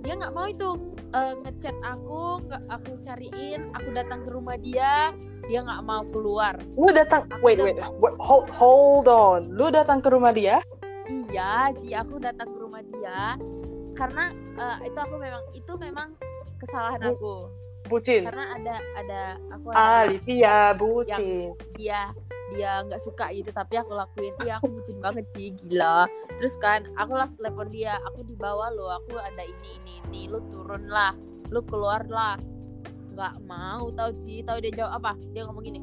dia 0.00 0.14
nggak 0.14 0.30
mau 0.30 0.46
itu 0.46 0.78
eh, 1.10 1.34
ngechat 1.36 1.74
aku, 1.82 2.46
nggak 2.46 2.62
aku 2.70 2.94
cariin, 3.02 3.66
aku 3.74 3.90
datang 3.90 4.22
ke 4.22 4.30
rumah 4.30 4.54
dia, 4.54 5.10
dia 5.44 5.58
nggak 5.60 5.82
mau 5.82 6.06
keluar. 6.06 6.54
lu 6.78 6.94
datang 6.94 7.26
Aku 7.26 7.42
wait 7.42 7.58
wait 7.58 7.74
wait, 7.98 8.14
hold, 8.16 8.46
hold 8.48 9.10
on 9.10 9.50
lu 9.50 9.66
datang 9.68 9.98
ke 9.98 10.06
rumah 10.08 10.30
dia 10.30 10.62
Iya, 11.10 11.74
Ji, 11.74 11.90
aku 11.90 12.22
datang 12.22 12.46
ke 12.46 12.58
rumah 12.62 12.86
dia 12.86 13.34
karena 14.00 14.24
eh, 14.56 14.88
itu 14.88 14.98
aku 14.98 15.14
memang 15.20 15.42
itu 15.52 15.72
memang 15.76 16.08
kesalahan 16.56 17.12
aku. 17.12 17.52
bucin? 17.92 18.24
Karena 18.24 18.56
ada 18.56 18.74
ada 18.96 19.20
aku 19.52 19.66
ah 19.76 20.06
ada 20.06 20.14
Livia 20.14 20.72
bucin. 20.72 21.52
dia 21.76 22.08
dia 22.50 22.82
nggak 22.86 23.02
suka 23.04 23.28
gitu 23.36 23.52
tapi 23.52 23.76
aku 23.76 23.92
lakuin. 23.92 24.32
Iya 24.40 24.56
aku 24.56 24.72
bucin 24.72 24.96
banget 25.04 25.28
sih 25.36 25.52
gila. 25.52 26.08
Terus 26.40 26.56
kan 26.56 26.88
aku 26.96 27.12
langsung 27.12 27.44
telepon 27.44 27.68
dia 27.68 28.00
aku 28.08 28.24
di 28.24 28.34
bawah 28.40 28.72
lo 28.72 28.88
aku 29.04 29.20
ada 29.20 29.44
ini 29.44 29.76
ini 29.84 29.94
ini. 30.08 30.20
Lu 30.32 30.40
turun 30.48 30.88
lah 30.88 31.12
lu 31.52 31.60
keluar 31.68 32.06
lah. 32.08 32.40
Nggak 33.12 33.36
mau 33.44 33.92
tahu 33.92 34.16
sih 34.22 34.40
tahu 34.46 34.64
dia 34.64 34.72
jawab 34.72 35.04
apa? 35.04 35.12
Dia 35.36 35.44
ngomong 35.44 35.66
gini 35.66 35.80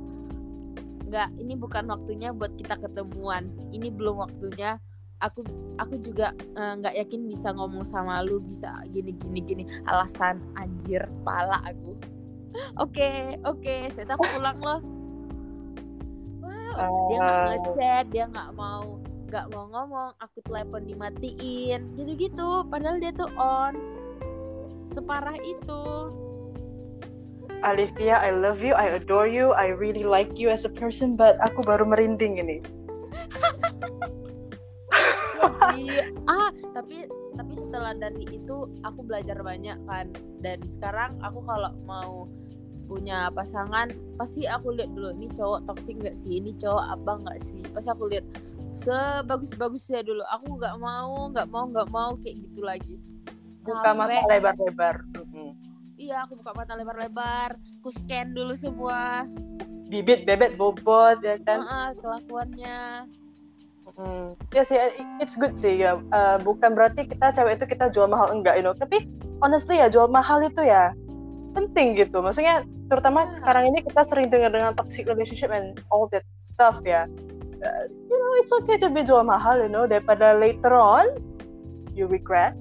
nggak 1.07 1.39
ini 1.39 1.55
bukan 1.55 1.87
waktunya 1.87 2.35
buat 2.35 2.51
kita 2.59 2.75
ketemuan. 2.83 3.47
Ini 3.71 3.95
belum 3.95 4.27
waktunya 4.27 4.75
aku 5.21 5.41
aku 5.81 5.95
juga 6.01 6.33
eh, 6.37 6.73
nggak 6.77 6.95
yakin 7.05 7.21
bisa 7.25 7.49
ngomong 7.53 7.81
sama 7.81 8.21
lu 8.21 8.41
bisa 8.41 8.69
gini 8.93 9.13
gini 9.17 9.39
gini. 9.41 9.63
Alasan 9.89 10.41
anjir 10.57 11.05
pala 11.25 11.61
aku. 11.65 11.97
Oke 12.81 13.37
oke 13.45 13.93
ternyata 13.93 14.17
aku 14.17 14.25
pulang 14.33 14.57
loh. 14.65 14.81
Wow 16.41 16.89
dia 17.09 17.17
nggak 17.21 17.45
ngechat 17.53 18.05
dia 18.09 18.25
nggak 18.25 18.51
mau 18.57 18.97
nggak 19.29 19.45
mau 19.53 19.65
ngomong. 19.69 20.11
Aku 20.25 20.41
telepon 20.41 20.89
dimatiin. 20.89 21.93
Gitu 21.93 22.17
gitu 22.17 22.65
padahal 22.65 22.97
dia 22.97 23.13
tuh 23.13 23.29
on. 23.37 23.77
Separah 24.89 25.37
itu. 25.45 26.09
Olivia 27.65 28.21
I 28.21 28.29
love 28.37 28.61
you 28.61 28.77
I 28.77 28.93
adore 29.01 29.25
you 29.25 29.49
I 29.57 29.73
really 29.73 30.05
like 30.05 30.37
you 30.37 30.53
as 30.53 30.61
a 30.61 30.69
person 30.69 31.17
but 31.17 31.41
aku 31.41 31.65
baru 31.65 31.89
merinding 31.89 32.37
ini 32.37 32.61
Iya, 35.77 36.05
ah 36.27 36.49
tapi 36.73 37.07
tapi 37.37 37.53
setelah 37.53 37.93
dari 37.93 38.25
itu 38.29 38.69
aku 38.81 38.99
belajar 39.05 39.39
banyak 39.41 39.77
kan. 39.85 40.11
Dan 40.41 40.61
sekarang 40.67 41.17
aku 41.21 41.43
kalau 41.45 41.71
mau 41.85 42.25
punya 42.87 43.27
pasangan 43.35 43.91
pasti 44.15 44.47
aku 44.47 44.71
lihat 44.71 44.95
dulu 44.95 45.11
ini 45.11 45.27
cowok 45.35 45.67
toksik 45.67 45.99
nggak 45.99 46.17
sih? 46.17 46.39
Ini 46.39 46.55
cowok 46.57 46.85
apa 46.97 47.11
nggak 47.23 47.39
sih? 47.43 47.61
Pasti 47.75 47.89
aku 47.91 48.09
lihat 48.09 48.25
sebagus-bagusnya 48.77 50.05
dulu 50.05 50.23
aku 50.29 50.57
nggak 50.61 50.75
mau 50.77 51.33
nggak 51.33 51.47
mau 51.49 51.65
nggak 51.67 51.89
mau 51.91 52.11
kayak 52.23 52.35
gitu 52.47 52.61
lagi. 52.63 52.95
Buka 53.67 53.91
mata 53.91 54.23
lebar-lebar. 54.31 55.03
Iya 55.97 56.29
aku 56.29 56.37
buka 56.39 56.53
mata 56.53 56.77
lebar-lebar 56.77 57.57
aku 57.81 57.89
scan 57.91 58.31
dulu 58.31 58.53
semua. 58.55 59.25
Bibit 59.87 60.27
bebet 60.27 60.59
bobot 60.59 61.19
ya 61.23 61.39
kan? 61.43 61.63
Ah, 61.63 61.91
kelakuannya 61.95 63.07
Hmm. 63.97 64.37
Ya 64.53 64.61
sih, 64.61 64.77
it's 65.17 65.33
good 65.33 65.57
sih 65.57 65.81
ya. 65.81 65.97
Eh, 65.97 66.37
bukan 66.45 66.77
berarti 66.77 67.09
kita 67.09 67.33
cewek 67.33 67.57
itu 67.57 67.65
kita 67.65 67.89
jual 67.89 68.05
mahal 68.05 68.29
enggak, 68.29 68.53
you 68.53 68.63
know. 68.63 68.77
Tapi 68.77 69.09
honestly 69.41 69.81
ya 69.81 69.89
jual 69.89 70.05
mahal 70.05 70.45
itu 70.45 70.61
ya 70.61 70.93
penting 71.57 71.97
gitu. 71.97 72.21
Maksudnya 72.21 72.61
terutama 72.93 73.25
Ya. 73.25 73.33
sekarang 73.41 73.73
ini 73.73 73.81
kita 73.81 74.05
sering 74.05 74.29
dengar 74.29 74.53
dengan 74.53 74.77
toxic 74.77 75.09
relationship 75.09 75.49
and 75.49 75.81
all 75.89 76.05
that 76.13 76.21
stuff 76.37 76.77
ya. 76.85 77.09
Eh, 77.57 77.83
you 77.89 78.17
know, 78.21 78.31
it's 78.37 78.53
okay 78.53 78.77
to 78.77 78.85
be 78.93 79.01
jual 79.01 79.25
mahal, 79.25 79.57
you 79.57 79.67
know, 79.69 79.89
daripada 79.89 80.37
later 80.37 80.77
on 80.77 81.09
you 81.97 82.05
regret 82.05 82.53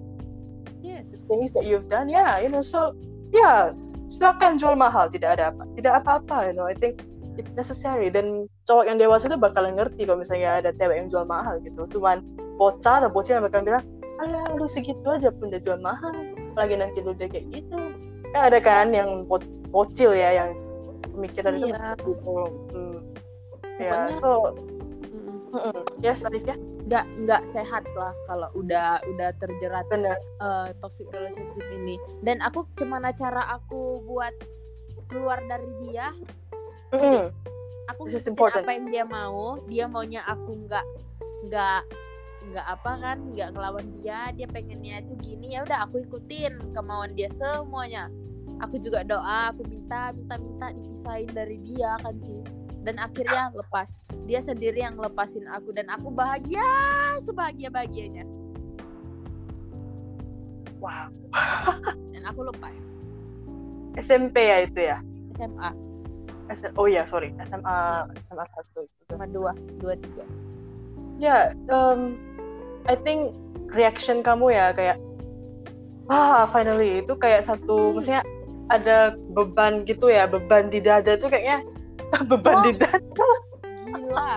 yes 0.81 1.12
things 1.28 1.52
that 1.52 1.69
you've 1.69 1.93
done. 1.93 2.09
Yeah, 2.09 2.40
you 2.40 2.49
know, 2.49 2.64
so 2.64 2.97
ya 3.28 3.76
silakan 4.09 4.57
jual 4.57 4.73
mahal, 4.73 5.12
tidak 5.12 5.37
ada 5.37 5.52
apa, 5.52 5.69
tidak 5.76 5.93
apa-apa, 6.00 6.49
you 6.49 6.55
know. 6.57 6.64
I 6.64 6.73
think 6.73 7.05
it's 7.37 7.52
necessary. 7.52 8.09
Dan 8.09 8.49
cowok 8.64 8.85
yang 8.88 8.97
dewasa 8.97 9.28
itu 9.28 9.37
bakalan 9.37 9.76
ngerti 9.76 10.05
kalau 10.05 10.21
misalnya 10.21 10.61
ada 10.61 10.71
cewek 10.73 10.97
yang 10.99 11.09
jual 11.09 11.25
mahal 11.25 11.57
gitu. 11.61 11.85
Cuman 11.88 12.21
bocah 12.57 13.05
atau 13.05 13.11
bocil 13.12 13.38
yang 13.38 13.47
bakalan 13.47 13.64
bilang 13.64 13.85
alah 14.16 14.49
lu 14.57 14.64
segitu 14.64 15.05
aja 15.07 15.28
pun 15.28 15.52
udah 15.52 15.61
jual 15.61 15.78
mahal. 15.78 16.12
Apalagi 16.52 16.75
nanti 16.76 16.99
lu 17.00 17.12
udah 17.12 17.28
kayak 17.28 17.47
gitu. 17.52 17.76
Kan 18.33 18.43
ada 18.49 18.59
kan 18.59 18.90
yang 18.90 19.25
boc- 19.25 19.61
bocil 19.69 20.12
ya 20.12 20.45
yang 20.45 20.50
pemikiran 21.12 21.57
itu 21.57 21.66
Iya. 21.69 21.76
seperti 21.76 22.11
itu 22.12 22.35
hmm. 22.75 22.99
ya 23.81 23.93
Pokoknya- 23.93 24.16
so 24.16 24.31
Mm-mm. 25.57 25.78
yes 26.05 26.21
Arif 26.21 26.45
ya? 26.45 26.57
Nggak 26.87 27.05
nggak 27.25 27.43
sehat 27.49 27.83
lah 27.97 28.12
kalau 28.26 28.49
udah 28.52 29.00
udah 29.09 29.31
terjerat 29.40 29.87
eh, 29.90 30.69
toxic 30.78 31.09
relationship 31.11 31.64
ini. 31.73 31.97
Dan 32.21 32.45
aku 32.45 32.69
gimana 32.76 33.11
cara 33.11 33.40
aku 33.49 34.05
buat 34.05 34.35
keluar 35.09 35.38
dari 35.47 35.71
dia 35.87 36.12
Aku 37.95 38.11
is 38.11 38.14
ngikutin 38.14 38.31
important. 38.35 38.62
apa 38.66 38.73
yang 38.75 38.87
dia 38.90 39.05
mau. 39.07 39.59
Dia 39.66 39.85
maunya 39.87 40.23
aku 40.26 40.66
nggak 40.66 40.87
nggak 41.47 41.83
nggak 42.47 42.66
apa 42.66 42.93
kan 43.02 43.19
nggak 43.35 43.49
ngelawan 43.55 43.87
dia. 43.99 44.31
Dia 44.35 44.47
pengennya 44.50 45.02
itu 45.02 45.12
gini 45.23 45.55
ya 45.55 45.66
udah 45.66 45.87
aku 45.87 46.02
ikutin 46.02 46.75
kemauan 46.75 47.14
dia 47.14 47.31
semuanya. 47.35 48.11
Aku 48.64 48.81
juga 48.81 49.05
doa 49.05 49.52
aku 49.52 49.69
minta 49.69 50.14
minta 50.16 50.40
minta 50.40 50.66
dipisahin 50.73 51.31
dari 51.31 51.59
dia 51.62 51.99
kan 52.02 52.16
sih. 52.23 52.43
Dan 52.87 53.02
akhirnya 53.02 53.50
lepas. 53.55 53.99
Dia 54.26 54.43
sendiri 54.43 54.83
yang 54.83 54.99
lepasin 54.99 55.47
aku 55.50 55.75
dan 55.75 55.90
aku 55.90 56.11
bahagia 56.11 56.66
sebahagia 57.23 57.71
bahagianya 57.71 58.26
wow. 60.81 61.09
Dan 62.12 62.23
aku 62.23 62.47
lepas. 62.47 62.76
SMP 64.05 64.37
ya 64.52 64.57
itu 64.69 64.81
ya? 64.81 64.99
SMA 65.37 65.86
S- 66.47 66.75
oh 66.79 66.87
ya 66.87 67.03
sorry 67.03 67.35
SMA 67.47 67.76
SMA 68.23 68.45
satu 68.47 68.87
sama 69.11 69.26
dua 69.26 69.50
dua 69.79 69.95
tiga. 69.99 70.25
Ya 71.19 71.50
um, 71.69 72.15
I 72.87 72.95
think 72.95 73.35
reaction 73.73 74.23
kamu 74.23 74.55
ya 74.55 74.71
kayak 74.71 74.99
ah 76.07 76.47
finally. 76.47 77.03
Itu 77.03 77.19
kayak 77.19 77.43
satu 77.43 77.75
Hmm. 77.91 77.93
maksudnya 77.99 78.23
ada 78.67 79.15
beban 79.31 79.87
gitu 79.87 80.11
ya 80.11 80.26
beban 80.26 80.71
di 80.71 80.83
dada 80.83 81.15
itu 81.15 81.26
kayaknya 81.26 81.62
beban 82.31 82.57
di 82.62 82.73
Oh. 82.73 82.79
dada. 82.79 83.29
Gila. 83.87 84.33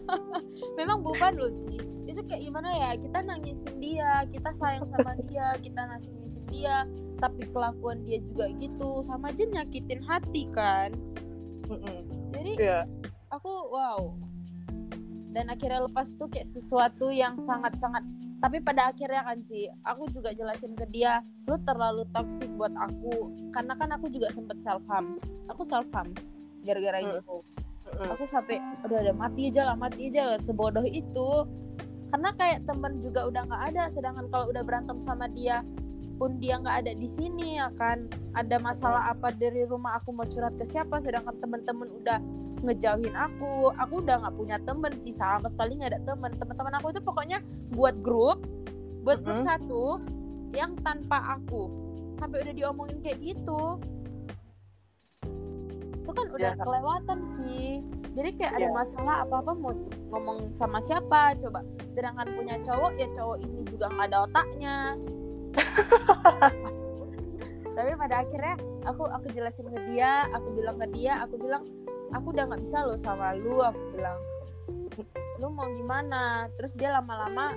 Memang 0.78 1.02
beban 1.02 1.34
loh 1.34 1.50
Ci. 1.54 1.78
Itu 2.04 2.20
kayak 2.28 2.42
gimana 2.42 2.68
ya 2.70 2.88
kita 2.94 3.18
nangisin 3.24 3.74
dia 3.80 4.22
kita 4.30 4.50
sayang 4.54 4.86
sama 4.92 5.16
dia 5.26 5.56
kita 5.58 5.82
nangisin 5.82 6.42
dia 6.52 6.86
tapi 7.18 7.46
kelakuan 7.48 8.02
dia 8.04 8.20
juga 8.22 8.50
gitu. 8.58 9.02
Sama 9.02 9.32
aja 9.32 9.42
nyakitin 9.46 10.02
hati 10.04 10.46
kan 10.52 10.92
Jadi 12.34 12.52
Iya. 12.58 12.86
aku 13.30 13.52
wow. 13.70 14.00
Dan 15.34 15.50
akhirnya 15.50 15.82
lepas 15.90 16.14
tuh 16.14 16.30
kayak 16.30 16.46
sesuatu 16.46 17.10
yang 17.10 17.34
sangat-sangat 17.42 18.06
tapi 18.38 18.60
pada 18.60 18.92
akhirnya 18.92 19.24
kan 19.24 19.40
Ci 19.40 19.72
aku 19.88 20.04
juga 20.12 20.28
jelasin 20.36 20.76
ke 20.76 20.84
dia 20.92 21.24
lu 21.48 21.56
terlalu 21.64 22.04
toxic 22.12 22.52
buat 22.60 22.76
aku. 22.76 23.32
Karena 23.48 23.72
kan 23.72 23.88
aku 23.96 24.12
juga 24.12 24.28
sempet 24.36 24.60
self 24.60 24.84
harm 24.84 25.16
aku 25.48 25.64
self 25.64 25.88
harm 25.96 26.12
gara-gara 26.60 27.00
Hmm. 27.00 27.18
itu. 27.24 27.36
Aku 27.94 28.24
sampai 28.28 28.60
udah 28.84 28.98
ada 29.00 29.12
mati 29.16 29.48
aja 29.48 29.72
lah 29.72 29.76
mati 29.80 30.12
aja 30.12 30.34
lah 30.34 30.38
sebodoh 30.44 30.84
itu. 30.84 31.28
Karena 32.12 32.30
kayak 32.36 32.68
temen 32.68 33.00
juga 33.00 33.26
udah 33.26 33.42
nggak 33.48 33.62
ada 33.74 33.82
sedangkan 33.90 34.28
kalau 34.28 34.46
udah 34.52 34.62
berantem 34.62 35.00
sama 35.00 35.26
dia 35.32 35.64
pun 36.14 36.38
dia 36.38 36.56
nggak 36.58 36.86
ada 36.86 36.92
di 36.94 37.06
sini 37.06 37.58
ya 37.58 37.68
kan? 37.74 38.06
Ada 38.32 38.58
masalah 38.58 39.10
apa 39.10 39.30
dari 39.30 39.66
rumah 39.66 39.98
aku 39.98 40.10
mau 40.10 40.24
curhat 40.24 40.54
ke 40.56 40.64
siapa 40.64 40.98
sedangkan 40.98 41.34
temen-temen 41.38 41.90
udah 41.90 42.18
ngejauhin 42.64 43.12
aku 43.12 43.68
aku 43.76 44.00
udah 44.00 44.24
nggak 44.24 44.34
punya 44.40 44.56
temen 44.64 44.92
sih 45.04 45.12
sama 45.12 45.46
sekali 45.46 45.76
nggak 45.76 45.92
ada 45.98 46.02
temen. 46.06 46.30
Teman-teman 46.34 46.74
aku 46.78 46.94
itu 46.94 47.00
pokoknya 47.02 47.38
buat 47.74 47.98
grup 48.00 48.40
buat 49.04 49.20
grup 49.20 49.42
Mhm. 49.42 49.46
satu 49.46 49.84
yang 50.56 50.72
tanpa 50.80 51.36
aku. 51.36 51.68
Sampai 52.16 52.40
udah 52.46 52.54
diomongin 52.54 52.98
kayak 53.02 53.20
gitu. 53.20 53.76
Itu 56.04 56.10
kan 56.12 56.26
udah 56.30 56.52
Ya. 56.52 56.60
kelewatan 56.60 57.18
sih. 57.36 57.80
Jadi 58.14 58.30
kayak 58.38 58.52
ada 58.62 58.68
Ya. 58.70 58.72
masalah 58.72 59.16
apa 59.26 59.34
apa 59.42 59.52
mau 59.58 59.74
ngomong 60.14 60.54
sama 60.54 60.78
siapa 60.78 61.34
coba. 61.42 61.60
Sedangkan 61.90 62.30
punya 62.32 62.56
cowok 62.62 62.92
ya 62.96 63.08
cowok 63.12 63.36
ini 63.42 63.60
juga 63.66 63.90
nggak 63.90 64.06
ada 64.08 64.18
otaknya 64.24 64.76
tapi 67.74 67.90
pada 67.98 68.22
akhirnya 68.22 68.54
aku 68.86 69.02
aku 69.10 69.26
jelasin 69.34 69.66
ke 69.66 69.78
dia 69.90 70.30
aku 70.30 70.54
bilang 70.54 70.78
ke 70.78 70.86
dia 70.94 71.18
aku 71.22 71.34
bilang 71.40 71.66
aku 72.14 72.30
udah 72.30 72.46
nggak 72.46 72.62
bisa 72.62 72.86
lo 72.86 72.94
sama 72.94 73.34
lu 73.34 73.58
aku 73.58 73.80
bilang. 73.94 74.18
Lu 75.42 75.50
mau 75.50 75.66
gimana? 75.66 76.46
Terus 76.54 76.70
dia 76.78 76.94
lama-lama 76.94 77.50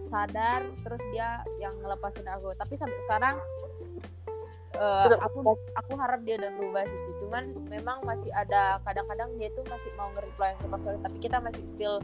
sadar 0.00 0.64
terus 0.80 1.02
dia 1.12 1.44
yang 1.60 1.76
ngelepasin 1.84 2.24
aku. 2.24 2.56
Tapi 2.56 2.72
sampai 2.72 2.96
sekarang 3.04 3.36
Tetap- 4.76 5.24
aku 5.24 5.56
aku 5.72 5.92
harap 5.96 6.20
dia 6.24 6.36
udah 6.36 6.52
berubah 6.52 6.84
sih 6.84 7.00
cuman 7.24 7.44
memang 7.72 7.96
masih 8.04 8.28
ada 8.36 8.76
kadang-kadang 8.84 9.32
dia 9.40 9.48
tuh 9.56 9.64
masih 9.72 9.88
mau 9.96 10.12
nge-reply 10.12 10.52
ke 10.52 10.68
story 10.68 10.98
tapi 11.00 11.16
kita 11.16 11.36
masih 11.40 11.64
still 11.64 11.96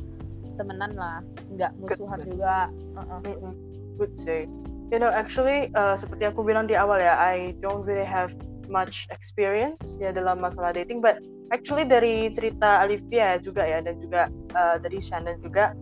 temenan 0.56 0.92
lah. 0.96 1.20
Nggak 1.52 1.72
musuhan 1.80 2.20
juga. 2.24 2.68
Heeh. 2.72 3.20
Mm-mm. 3.28 3.54
Good 3.96 4.12
say. 4.16 4.48
You 4.92 5.00
know, 5.00 5.08
actually, 5.08 5.72
uh, 5.72 5.96
seperti 5.96 6.28
aku 6.28 6.44
bilang 6.44 6.68
di 6.68 6.76
awal 6.76 7.00
ya, 7.00 7.16
I 7.16 7.56
don't 7.64 7.80
really 7.80 8.04
have 8.04 8.36
much 8.68 9.08
experience 9.08 9.96
ya 9.96 10.12
dalam 10.12 10.44
masalah 10.44 10.76
dating, 10.76 11.00
but 11.00 11.16
actually 11.48 11.88
dari 11.88 12.28
cerita 12.28 12.84
Olivia 12.84 13.40
juga 13.40 13.64
ya 13.64 13.80
dan 13.80 13.96
juga 14.04 14.28
uh, 14.52 14.76
dari 14.76 15.00
Shannon 15.00 15.40
juga, 15.40 15.72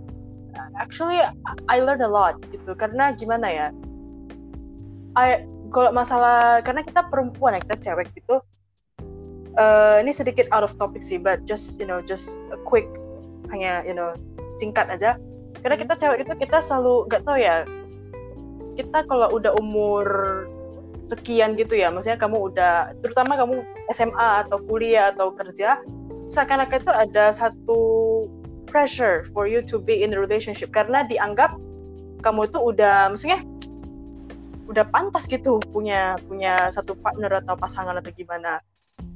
uh, 0.54 0.70
actually 0.78 1.18
I 1.66 1.82
learned 1.82 2.06
a 2.06 2.10
lot 2.10 2.38
gitu. 2.54 2.70
Karena 2.78 3.10
gimana 3.10 3.50
ya, 3.50 3.66
I 5.18 5.42
kalau 5.74 5.90
masalah 5.90 6.62
karena 6.62 6.86
kita 6.86 7.02
perempuan 7.10 7.58
ya 7.58 7.66
kita 7.66 7.90
cewek 7.90 8.14
gitu, 8.14 8.38
uh, 9.58 9.98
ini 9.98 10.14
sedikit 10.14 10.46
out 10.54 10.62
of 10.62 10.70
topic 10.78 11.02
sih, 11.02 11.18
but 11.18 11.42
just 11.50 11.82
you 11.82 11.86
know 11.90 11.98
just 11.98 12.38
a 12.54 12.58
quick 12.62 12.86
hanya 13.50 13.82
you 13.82 13.94
know 13.94 14.14
singkat 14.54 14.86
aja 14.86 15.18
karena 15.66 15.74
Hmm. 15.74 15.82
kita 15.82 15.94
cewek 15.98 16.18
itu 16.22 16.32
kita 16.46 16.58
selalu 16.62 17.10
nggak 17.10 17.22
tahu 17.26 17.38
ya 17.42 17.66
kita 18.80 19.04
kalau 19.04 19.28
udah 19.36 19.52
umur 19.60 20.06
sekian 21.12 21.58
gitu 21.58 21.74
ya 21.74 21.90
maksudnya 21.90 22.16
kamu 22.16 22.54
udah 22.54 22.94
terutama 23.02 23.34
kamu 23.34 23.66
SMA 23.90 24.46
atau 24.46 24.62
kuliah 24.62 25.10
atau 25.10 25.34
kerja 25.34 25.82
seakan-akan 26.30 26.78
itu 26.78 26.92
ada 26.94 27.34
satu 27.34 27.82
pressure 28.70 29.26
for 29.34 29.50
you 29.50 29.58
to 29.58 29.82
be 29.82 30.06
in 30.06 30.14
a 30.14 30.18
relationship. 30.18 30.70
Karena 30.70 31.02
dianggap 31.02 31.58
kamu 32.22 32.46
itu 32.46 32.58
udah 32.62 33.10
maksudnya 33.10 33.42
udah 34.70 34.86
pantas 34.94 35.26
gitu 35.26 35.58
punya 35.74 36.14
punya 36.30 36.70
satu 36.70 36.94
partner 36.94 37.42
atau 37.42 37.58
pasangan 37.58 37.98
atau 37.98 38.14
gimana 38.14 38.62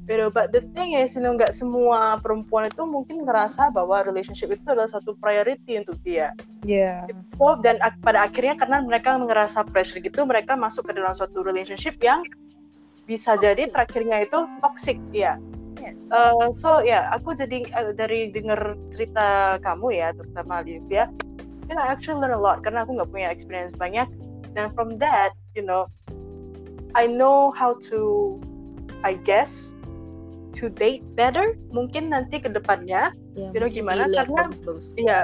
Pero 0.05 0.29
but 0.29 0.53
the 0.53 0.61
thing 0.77 0.93
is, 1.01 1.17
you 1.17 1.25
know, 1.25 1.33
nggak 1.33 1.53
semua 1.57 2.21
perempuan 2.21 2.69
itu 2.69 2.85
mungkin 2.85 3.25
ngerasa 3.25 3.73
bahwa 3.73 4.05
relationship 4.05 4.53
itu 4.53 4.65
adalah 4.69 4.89
satu 4.93 5.17
priority 5.17 5.81
untuk 5.81 5.97
dia. 6.05 6.37
Oh, 7.41 7.57
dan 7.57 7.81
ak- 7.81 8.01
pada 8.05 8.29
akhirnya 8.29 8.57
karena 8.57 8.85
mereka 8.85 9.17
ngerasa 9.17 9.65
pressure 9.69 10.05
gitu, 10.05 10.25
mereka 10.29 10.57
masuk 10.57 10.89
ke 10.89 10.93
dalam 10.97 11.17
suatu 11.17 11.41
relationship 11.41 11.97
yang 12.05 12.21
bisa 13.05 13.37
jadi 13.37 13.69
terakhirnya 13.69 14.25
itu 14.25 14.49
toxic, 14.61 14.97
ya. 15.13 15.37
Yes. 15.81 16.09
Uh, 16.09 16.49
so 16.57 16.81
ya, 16.81 17.13
aku 17.13 17.37
jadi 17.37 17.69
uh, 17.77 17.93
dari 17.93 18.33
denger 18.33 18.77
cerita 18.89 19.61
kamu 19.61 19.93
ya, 20.01 20.17
terutama 20.17 20.65
Olivia, 20.65 21.09
then 21.69 21.77
I 21.77 21.93
actually 21.93 22.25
learn 22.25 22.33
a 22.33 22.41
lot 22.41 22.65
karena 22.65 22.85
aku 22.85 22.97
nggak 22.97 23.11
punya 23.13 23.29
experience 23.29 23.77
banyak. 23.77 24.09
Dan 24.57 24.73
from 24.73 24.97
that, 25.03 25.37
you 25.53 25.65
know, 25.67 25.91
I 26.95 27.11
know 27.11 27.51
how 27.53 27.75
to, 27.91 28.39
I 29.03 29.19
guess, 29.27 29.75
to 30.55 30.71
date 30.71 31.03
better. 31.19 31.59
Mungkin 31.75 32.15
nanti 32.15 32.39
ke 32.41 32.49
depannya, 32.49 33.11
ya, 33.35 33.51
you 33.53 33.59
know 33.59 33.69
gimana? 33.69 34.07
Karena-. 34.07 34.55
Iya, 34.97 35.21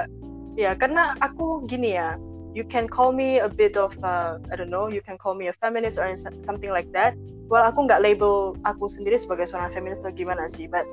ya 0.59 0.71
karena 0.75 1.15
aku 1.23 1.63
gini 1.65 1.95
ya. 1.95 2.19
You 2.51 2.67
can 2.67 2.91
call 2.91 3.15
me 3.15 3.39
a 3.39 3.47
bit 3.47 3.79
of, 3.79 3.95
uh, 4.03 4.35
I 4.51 4.59
don't 4.59 4.67
know, 4.67 4.91
you 4.91 4.99
can 4.99 5.15
call 5.15 5.39
me 5.39 5.47
a 5.47 5.55
feminist 5.55 5.95
or 5.95 6.11
so- 6.19 6.35
something 6.43 6.67
like 6.67 6.91
that. 6.91 7.15
Well, 7.47 7.63
aku 7.63 7.87
nggak 7.87 8.03
label 8.03 8.59
aku 8.67 8.91
sendiri 8.91 9.15
sebagai 9.15 9.47
seorang 9.47 9.71
feminis 9.71 10.03
atau 10.03 10.11
gimana 10.11 10.51
sih, 10.51 10.67
but 10.67 10.83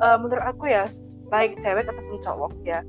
uh, 0.00 0.16
menurut 0.16 0.40
aku 0.40 0.72
ya, 0.72 0.88
baik 1.28 1.60
cewek 1.60 1.84
ataupun 1.84 2.16
cowok 2.24 2.52
ya, 2.64 2.80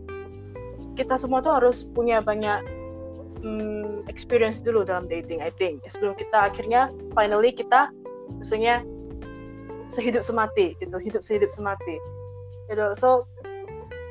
kita 0.95 1.19
semua 1.19 1.43
tuh 1.43 1.59
harus 1.59 1.83
punya 1.91 2.23
banyak 2.23 2.63
mm, 3.43 4.07
experience 4.07 4.63
dulu 4.63 4.87
dalam 4.87 5.05
dating, 5.11 5.43
I 5.43 5.51
think. 5.55 5.83
Sebelum 5.87 6.15
kita 6.15 6.47
akhirnya, 6.47 6.89
finally 7.11 7.51
kita, 7.51 7.91
maksudnya 8.39 8.87
sehidup 9.87 10.21
semati, 10.21 10.75
gitu, 10.77 10.99
hidup 10.99 11.23
sehidup 11.23 11.49
semati. 11.49 11.97
Gitu. 12.67 12.85
So, 12.99 13.25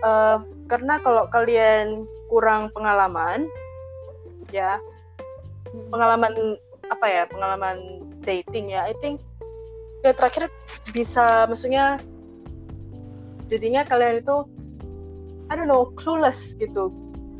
uh, 0.02 0.40
karena 0.66 0.98
kalau 1.04 1.28
kalian 1.30 2.08
kurang 2.32 2.72
pengalaman 2.74 3.46
ya 4.50 4.80
Hmm. 5.76 5.92
pengalaman 5.92 6.56
apa 6.88 7.06
ya 7.06 7.22
pengalaman 7.28 7.76
dating 8.24 8.72
ya 8.72 8.88
I 8.88 8.94
think 9.02 9.20
ya 10.00 10.16
terakhir 10.16 10.48
bisa 10.96 11.44
maksudnya 11.50 12.00
jadinya 13.50 13.84
kalian 13.84 14.22
itu 14.24 14.46
I 15.50 15.54
don't 15.58 15.68
know 15.68 15.92
clueless 15.98 16.56
gitu 16.56 16.88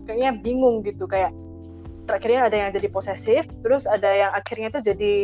kayaknya 0.05 0.37
bingung 0.43 0.85
gitu 0.85 1.09
kayak 1.09 1.33
terakhirnya 2.07 2.47
ada 2.47 2.57
yang 2.67 2.71
jadi 2.75 2.89
posesif 2.93 3.49
terus 3.65 3.89
ada 3.89 4.11
yang 4.11 4.31
akhirnya 4.37 4.71
itu 4.75 4.81
jadi 4.95 5.15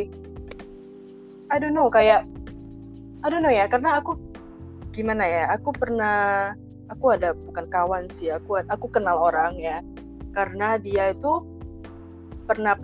I 1.52 1.56
don't 1.60 1.76
know 1.76 1.92
kayak 1.92 2.26
I 3.22 3.30
don't 3.30 3.42
know 3.46 3.54
ya 3.54 3.70
karena 3.70 4.02
aku 4.02 4.18
gimana 4.90 5.24
ya 5.24 5.44
aku 5.54 5.70
pernah 5.72 6.52
aku 6.90 7.14
ada 7.16 7.32
bukan 7.32 7.66
kawan 7.70 8.04
sih 8.10 8.28
aku 8.34 8.60
aku 8.66 8.86
kenal 8.92 9.16
orang 9.16 9.56
ya 9.56 9.80
karena 10.36 10.76
dia 10.76 11.14
itu 11.14 11.40
pernah 12.44 12.76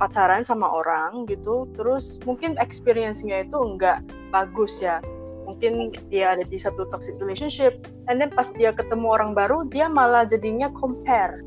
pacaran 0.00 0.42
sama 0.42 0.66
orang 0.66 1.28
gitu 1.30 1.70
terus 1.78 2.18
mungkin 2.26 2.58
experience-nya 2.58 3.46
itu 3.46 3.54
enggak 3.62 4.02
bagus 4.34 4.82
ya 4.82 4.98
mungkin 5.46 5.94
dia 6.10 6.34
ada 6.34 6.42
di 6.42 6.58
satu 6.58 6.88
toxic 6.90 7.14
relationship 7.22 7.78
and 8.10 8.18
then 8.18 8.32
pas 8.32 8.50
dia 8.56 8.74
ketemu 8.74 9.06
orang 9.14 9.36
baru 9.36 9.62
dia 9.70 9.86
malah 9.86 10.26
jadinya 10.26 10.66
compare 10.74 11.38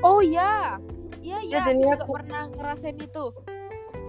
Oh 0.00 0.24
ya, 0.24 0.80
iya 1.20 1.44
Ya, 1.44 1.60
iya. 1.60 1.60
Aku 1.60 1.76
juga 1.76 1.96
aku- 2.00 2.14
pernah 2.16 2.42
ngerasain 2.56 2.96
itu. 2.96 3.24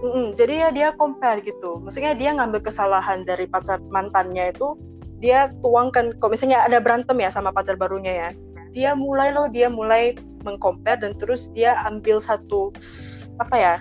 Mm-mm, 0.02 0.34
jadi 0.34 0.66
ya 0.66 0.68
dia 0.74 0.88
compare 0.98 1.38
gitu 1.46 1.78
maksudnya 1.78 2.18
dia 2.18 2.34
ngambil 2.34 2.58
kesalahan 2.66 3.22
dari 3.22 3.46
pacar 3.46 3.78
mantannya 3.94 4.50
itu 4.50 4.74
dia 5.22 5.54
tuangkan 5.62 6.18
kalau 6.18 6.34
misalnya 6.34 6.66
ada 6.66 6.82
berantem 6.82 7.14
ya 7.22 7.30
sama 7.30 7.54
pacar 7.54 7.78
barunya 7.78 8.10
ya 8.10 8.28
dia 8.74 8.98
mulai 8.98 9.30
loh 9.30 9.46
dia 9.46 9.70
mulai 9.70 10.18
mengcompare 10.42 11.06
dan 11.06 11.14
terus 11.14 11.46
dia 11.54 11.78
ambil 11.86 12.18
satu 12.18 12.74
apa 13.38 13.54
ya 13.54 13.74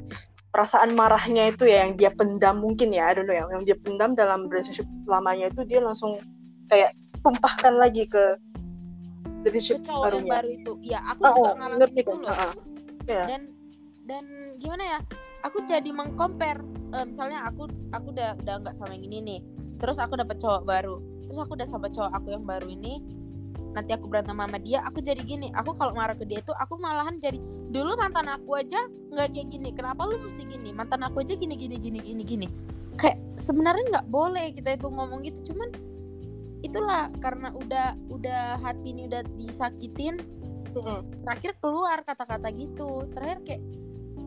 perasaan 0.53 0.93
marahnya 0.93 1.49
itu 1.49 1.65
ya 1.65 1.87
yang 1.87 1.97
dia 1.97 2.11
pendam 2.13 2.61
mungkin 2.61 2.93
ya 2.93 3.09
I 3.09 3.17
don't 3.17 3.25
know 3.25 3.33
ya 3.33 3.47
yang 3.49 3.63
dia 3.65 3.79
pendam 3.81 4.13
dalam 4.13 4.45
relationship 4.51 4.85
lamanya 5.07 5.49
itu 5.49 5.65
dia 5.65 5.81
langsung 5.81 6.21
kayak 6.69 6.93
tumpahkan 7.23 7.81
lagi 7.81 8.05
ke 8.05 8.37
Ke 9.41 9.49
relationship 9.49 9.81
cowok 9.89 10.05
yang 10.05 10.05
barunya 10.05 10.31
baru 10.37 10.49
itu. 10.53 10.71
Iya, 10.85 10.99
aku 11.01 11.21
Oh, 11.25 11.33
juga 11.33 11.49
oh, 11.49 11.55
ngalamin 11.57 11.77
ngerti 11.81 11.99
itu 12.05 12.13
loh. 12.13 12.29
Ah, 12.29 12.37
ah. 12.45 12.53
Iya. 13.09 13.23
Dan 13.25 13.41
dan 14.05 14.25
gimana 14.61 14.83
ya? 14.85 14.99
Aku 15.45 15.65
jadi 15.65 15.89
mengcompare. 15.89 16.61
Eh, 16.91 17.05
misalnya 17.07 17.47
aku 17.47 17.71
aku 17.95 18.11
udah 18.13 18.35
udah 18.41 18.55
nggak 18.61 18.75
sama 18.75 18.93
yang 18.93 19.07
ini 19.07 19.17
nih. 19.21 19.39
Terus 19.81 19.97
aku 19.97 20.19
dapet 20.19 20.37
cowok 20.37 20.63
baru. 20.67 21.01
Terus 21.25 21.37
aku 21.41 21.51
udah 21.57 21.67
sama 21.69 21.87
cowok 21.89 22.11
aku 22.13 22.27
yang 22.33 22.45
baru 22.45 22.67
ini. 22.69 23.01
nanti 23.71 23.95
aku 23.95 24.11
berantem 24.11 24.35
sama 24.35 24.59
dia 24.59 24.83
aku 24.83 24.99
jadi 24.99 25.23
gini 25.23 25.47
aku 25.55 25.71
kalau 25.79 25.95
marah 25.95 26.11
ke 26.11 26.27
dia 26.27 26.43
tuh 26.43 26.51
aku 26.59 26.75
malahan 26.75 27.15
jadi 27.23 27.39
dulu 27.71 27.95
mantan 27.95 28.27
aku 28.27 28.59
aja 28.59 28.83
nggak 29.15 29.31
kayak 29.31 29.47
gini 29.47 29.71
kenapa 29.71 30.03
lu 30.11 30.19
mesti 30.19 30.43
gini 30.43 30.75
mantan 30.75 31.07
aku 31.07 31.23
aja 31.23 31.39
gini 31.39 31.55
gini 31.55 31.79
gini 31.79 31.99
gini 32.03 32.23
gini 32.27 32.47
kayak 32.99 33.15
sebenarnya 33.39 33.83
nggak 33.87 34.07
boleh 34.11 34.51
kita 34.51 34.75
itu 34.75 34.87
ngomong 34.91 35.23
gitu 35.23 35.55
cuman 35.55 35.71
itulah 36.67 37.07
karena 37.23 37.49
udah 37.55 37.95
udah 38.11 38.59
hati 38.59 38.91
ini 38.91 39.07
udah 39.07 39.23
disakitin 39.39 40.19
terakhir 41.23 41.55
keluar 41.59 42.03
kata-kata 42.03 42.51
gitu 42.51 43.07
terakhir 43.11 43.39
kayak 43.47 43.61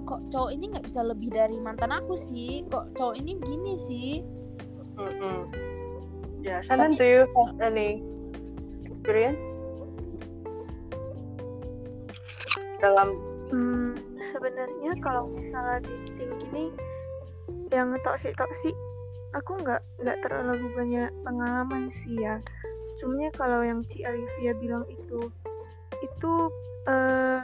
kok 0.05 0.21
cowok 0.31 0.51
ini 0.53 0.64
nggak 0.71 0.85
bisa 0.85 1.01
lebih 1.03 1.33
dari 1.33 1.57
mantan 1.59 1.93
aku 1.93 2.14
sih. 2.17 2.64
Kok 2.69 2.97
cowok 2.97 3.14
ini 3.21 3.33
gini 3.40 3.75
sih. 3.77 4.11
Ya, 6.45 6.61
Shannon, 6.61 6.95
do 6.95 7.05
you 7.05 7.25
have 7.25 7.57
any 7.64 8.05
experience? 8.85 9.57
Dalam 12.85 13.17
Hmm, 13.53 13.95
sebenarnya 14.35 14.99
kalau 15.05 15.31
misalnya 15.31 15.85
dating 15.85 16.33
gini 16.43 16.64
yang 17.71 17.93
toksik 18.03 18.33
toksik 18.35 18.73
aku 19.37 19.59
nggak 19.61 19.79
nggak 20.01 20.19
terlalu 20.27 20.67
banyak 20.75 21.11
pengalaman 21.23 21.93
sih 22.03 22.19
ya. 22.19 22.43
Cumanya 22.99 23.31
kalau 23.37 23.61
yang 23.62 23.85
Ci 23.87 24.03
Alivia 24.07 24.59
bilang 24.59 24.87
itu 24.90 25.29
itu 26.01 26.33
eh, 26.88 27.43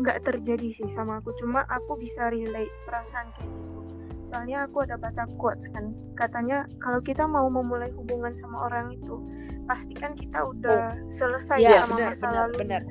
nggak 0.00 0.24
terjadi 0.24 0.68
sih 0.76 0.88
sama 0.92 1.18
aku. 1.20 1.32
Cuma 1.40 1.64
aku 1.68 1.96
bisa 2.00 2.28
relate 2.28 2.72
perasaan 2.84 3.32
kayak 3.36 3.50
gitu. 3.50 3.80
Soalnya 4.26 4.66
aku 4.66 4.82
ada 4.82 4.98
baca 4.98 5.24
quotes 5.38 5.70
kan. 5.70 5.94
Katanya 6.18 6.66
kalau 6.82 6.98
kita 7.00 7.24
mau 7.24 7.46
memulai 7.46 7.90
hubungan 7.94 8.34
sama 8.36 8.68
orang 8.68 8.92
itu 8.92 9.22
pastikan 9.66 10.14
kita 10.14 10.46
udah 10.46 10.94
selesai 11.10 11.58
ya 11.58 11.82
sama 11.82 11.94
benar 11.94 12.10
masa 12.10 12.26
benar 12.26 12.34
lalu. 12.46 12.54
benar. 12.62 12.82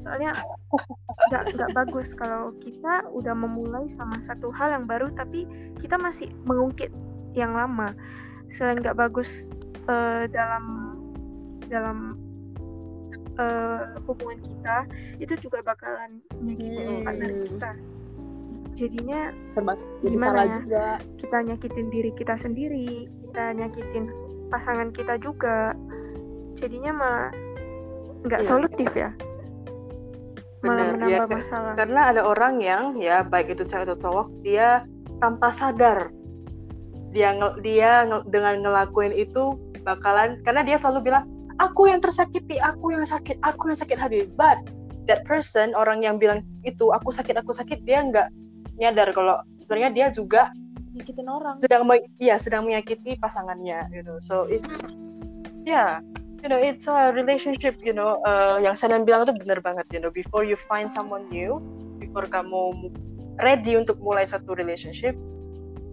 Soalnya 0.00 0.30
nggak 1.30 1.42
nggak 1.54 1.70
bagus 1.76 2.08
kalau 2.16 2.50
kita 2.58 3.06
udah 3.12 3.34
memulai 3.36 3.86
sama 3.86 4.18
satu 4.24 4.50
hal 4.50 4.72
yang 4.74 4.84
baru 4.88 5.12
tapi 5.14 5.46
kita 5.78 5.96
masih 6.00 6.32
mengungkit 6.44 6.90
yang 7.36 7.56
lama. 7.56 7.92
Selain 8.52 8.80
nggak 8.80 8.96
bagus 8.96 9.52
eh, 9.88 10.24
dalam 10.28 10.96
dalam 11.72 12.21
eh, 13.32 13.80
hubungan 14.04 14.38
kita 14.40 14.76
itu 15.18 15.34
juga 15.40 15.58
bakalan 15.62 16.20
nyakitin 16.38 16.84
Hmm. 16.84 17.04
partner 17.04 17.30
kita 17.48 17.70
jadinya 18.72 19.20
serba 19.48 19.76
jadi 20.00 20.16
Gimana 20.16 20.28
salah 20.32 20.44
ya? 20.44 20.56
juga 20.58 20.84
kita 21.18 21.36
nyakitin 21.44 21.86
diri 21.88 22.10
kita 22.12 22.34
sendiri 22.36 22.90
kita 23.28 23.44
nyakitin 23.52 24.04
pasangan 24.48 24.88
kita 24.90 25.14
juga 25.16 25.76
jadinya 26.56 26.92
malah 26.92 27.28
nggak 28.22 28.40
Iya. 28.40 28.48
solutif 28.48 28.90
ya 28.92 29.10
malah 30.62 30.86
ya, 30.86 30.92
menambah 30.94 31.26
Kak. 31.26 31.36
masalah 31.42 31.72
karena 31.74 32.00
ada 32.06 32.22
orang 32.22 32.54
yang 32.62 32.82
ya 32.96 33.20
baik 33.20 33.50
itu 33.50 33.66
cewek 33.66 33.84
atau 33.84 33.98
cowok 33.98 34.26
dia 34.40 34.86
tanpa 35.18 35.50
sadar 35.50 36.08
dia 37.10 37.34
dia 37.60 37.92
dengan 38.24 38.62
ngelakuin 38.62 39.12
itu 39.12 39.58
bakalan 39.82 40.38
karena 40.46 40.62
dia 40.62 40.78
selalu 40.78 41.10
bilang 41.10 41.26
aku 41.58 41.90
yang 41.90 42.00
tersakiti 42.00 42.56
aku 42.62 42.94
yang 42.94 43.04
sakit 43.04 43.36
aku 43.42 43.72
yang 43.72 43.78
sakit 43.78 43.98
hati. 43.98 44.28
But 44.32 44.60
that 45.10 45.26
person 45.26 45.74
orang 45.74 46.06
yang 46.06 46.16
bilang 46.16 46.46
itu 46.62 46.94
aku 46.94 47.10
sakit 47.10 47.34
aku 47.40 47.50
sakit 47.50 47.82
dia 47.82 48.04
nggak 48.06 48.28
nyadar 48.78 49.10
kalau 49.12 49.42
sebenarnya 49.60 49.90
dia 49.92 50.06
juga 50.14 50.42
nyakitin 50.92 51.28
orang. 51.28 51.56
sedang 51.64 51.82
me- 51.88 52.08
iya 52.20 52.36
sedang 52.36 52.68
menyakiti 52.68 53.18
pasangannya 53.18 53.88
you 53.92 54.04
know. 54.04 54.16
So 54.22 54.46
it's 54.48 54.80
yeah 55.66 56.00
you 56.44 56.48
know 56.48 56.60
it's 56.60 56.86
a 56.86 57.10
relationship 57.12 57.76
you 57.82 57.92
know. 57.92 58.20
Uh, 58.22 58.60
yang 58.62 58.78
Sanan 58.78 59.04
bilang 59.08 59.26
itu 59.26 59.34
benar 59.36 59.60
banget 59.60 59.88
you 59.90 60.00
know. 60.00 60.12
Before 60.12 60.46
you 60.46 60.56
find 60.56 60.88
someone 60.88 61.26
new 61.32 61.58
before 61.98 62.28
kamu 62.28 62.76
mu- 62.76 62.94
ready 63.40 63.76
untuk 63.80 63.96
mulai 64.00 64.28
satu 64.28 64.52
relationship 64.52 65.16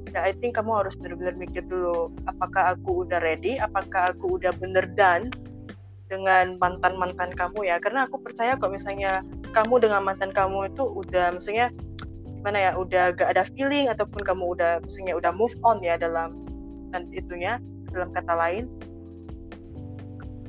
ya 0.10 0.26
I 0.26 0.34
think 0.34 0.58
kamu 0.58 0.74
harus 0.74 0.98
benar-benar 0.98 1.38
mikir 1.38 1.64
dulu 1.70 2.10
apakah 2.26 2.74
aku 2.76 3.06
udah 3.06 3.22
ready 3.22 3.62
apakah 3.62 4.14
aku 4.14 4.42
udah 4.42 4.52
bener 4.58 4.90
done 4.98 5.30
dengan 6.10 6.58
mantan 6.58 6.98
mantan 6.98 7.30
kamu 7.32 7.70
ya. 7.70 7.78
Karena 7.78 8.10
aku 8.10 8.20
percaya 8.20 8.58
kok 8.58 8.74
misalnya 8.74 9.22
kamu 9.54 9.86
dengan 9.86 10.02
mantan 10.04 10.34
kamu 10.34 10.74
itu 10.74 10.84
udah 10.84 11.38
misalnya 11.38 11.70
gimana 12.26 12.58
ya 12.58 12.72
udah 12.76 13.14
gak 13.14 13.30
ada 13.36 13.44
feeling 13.54 13.88
ataupun 13.88 14.26
kamu 14.26 14.58
udah 14.58 14.82
misalnya 14.82 15.14
udah 15.16 15.32
move 15.32 15.54
on 15.62 15.78
ya 15.86 15.96
dalam 15.96 16.34
dan 16.90 17.06
itunya 17.14 17.62
dalam 17.94 18.10
kata 18.12 18.34
lain. 18.34 18.66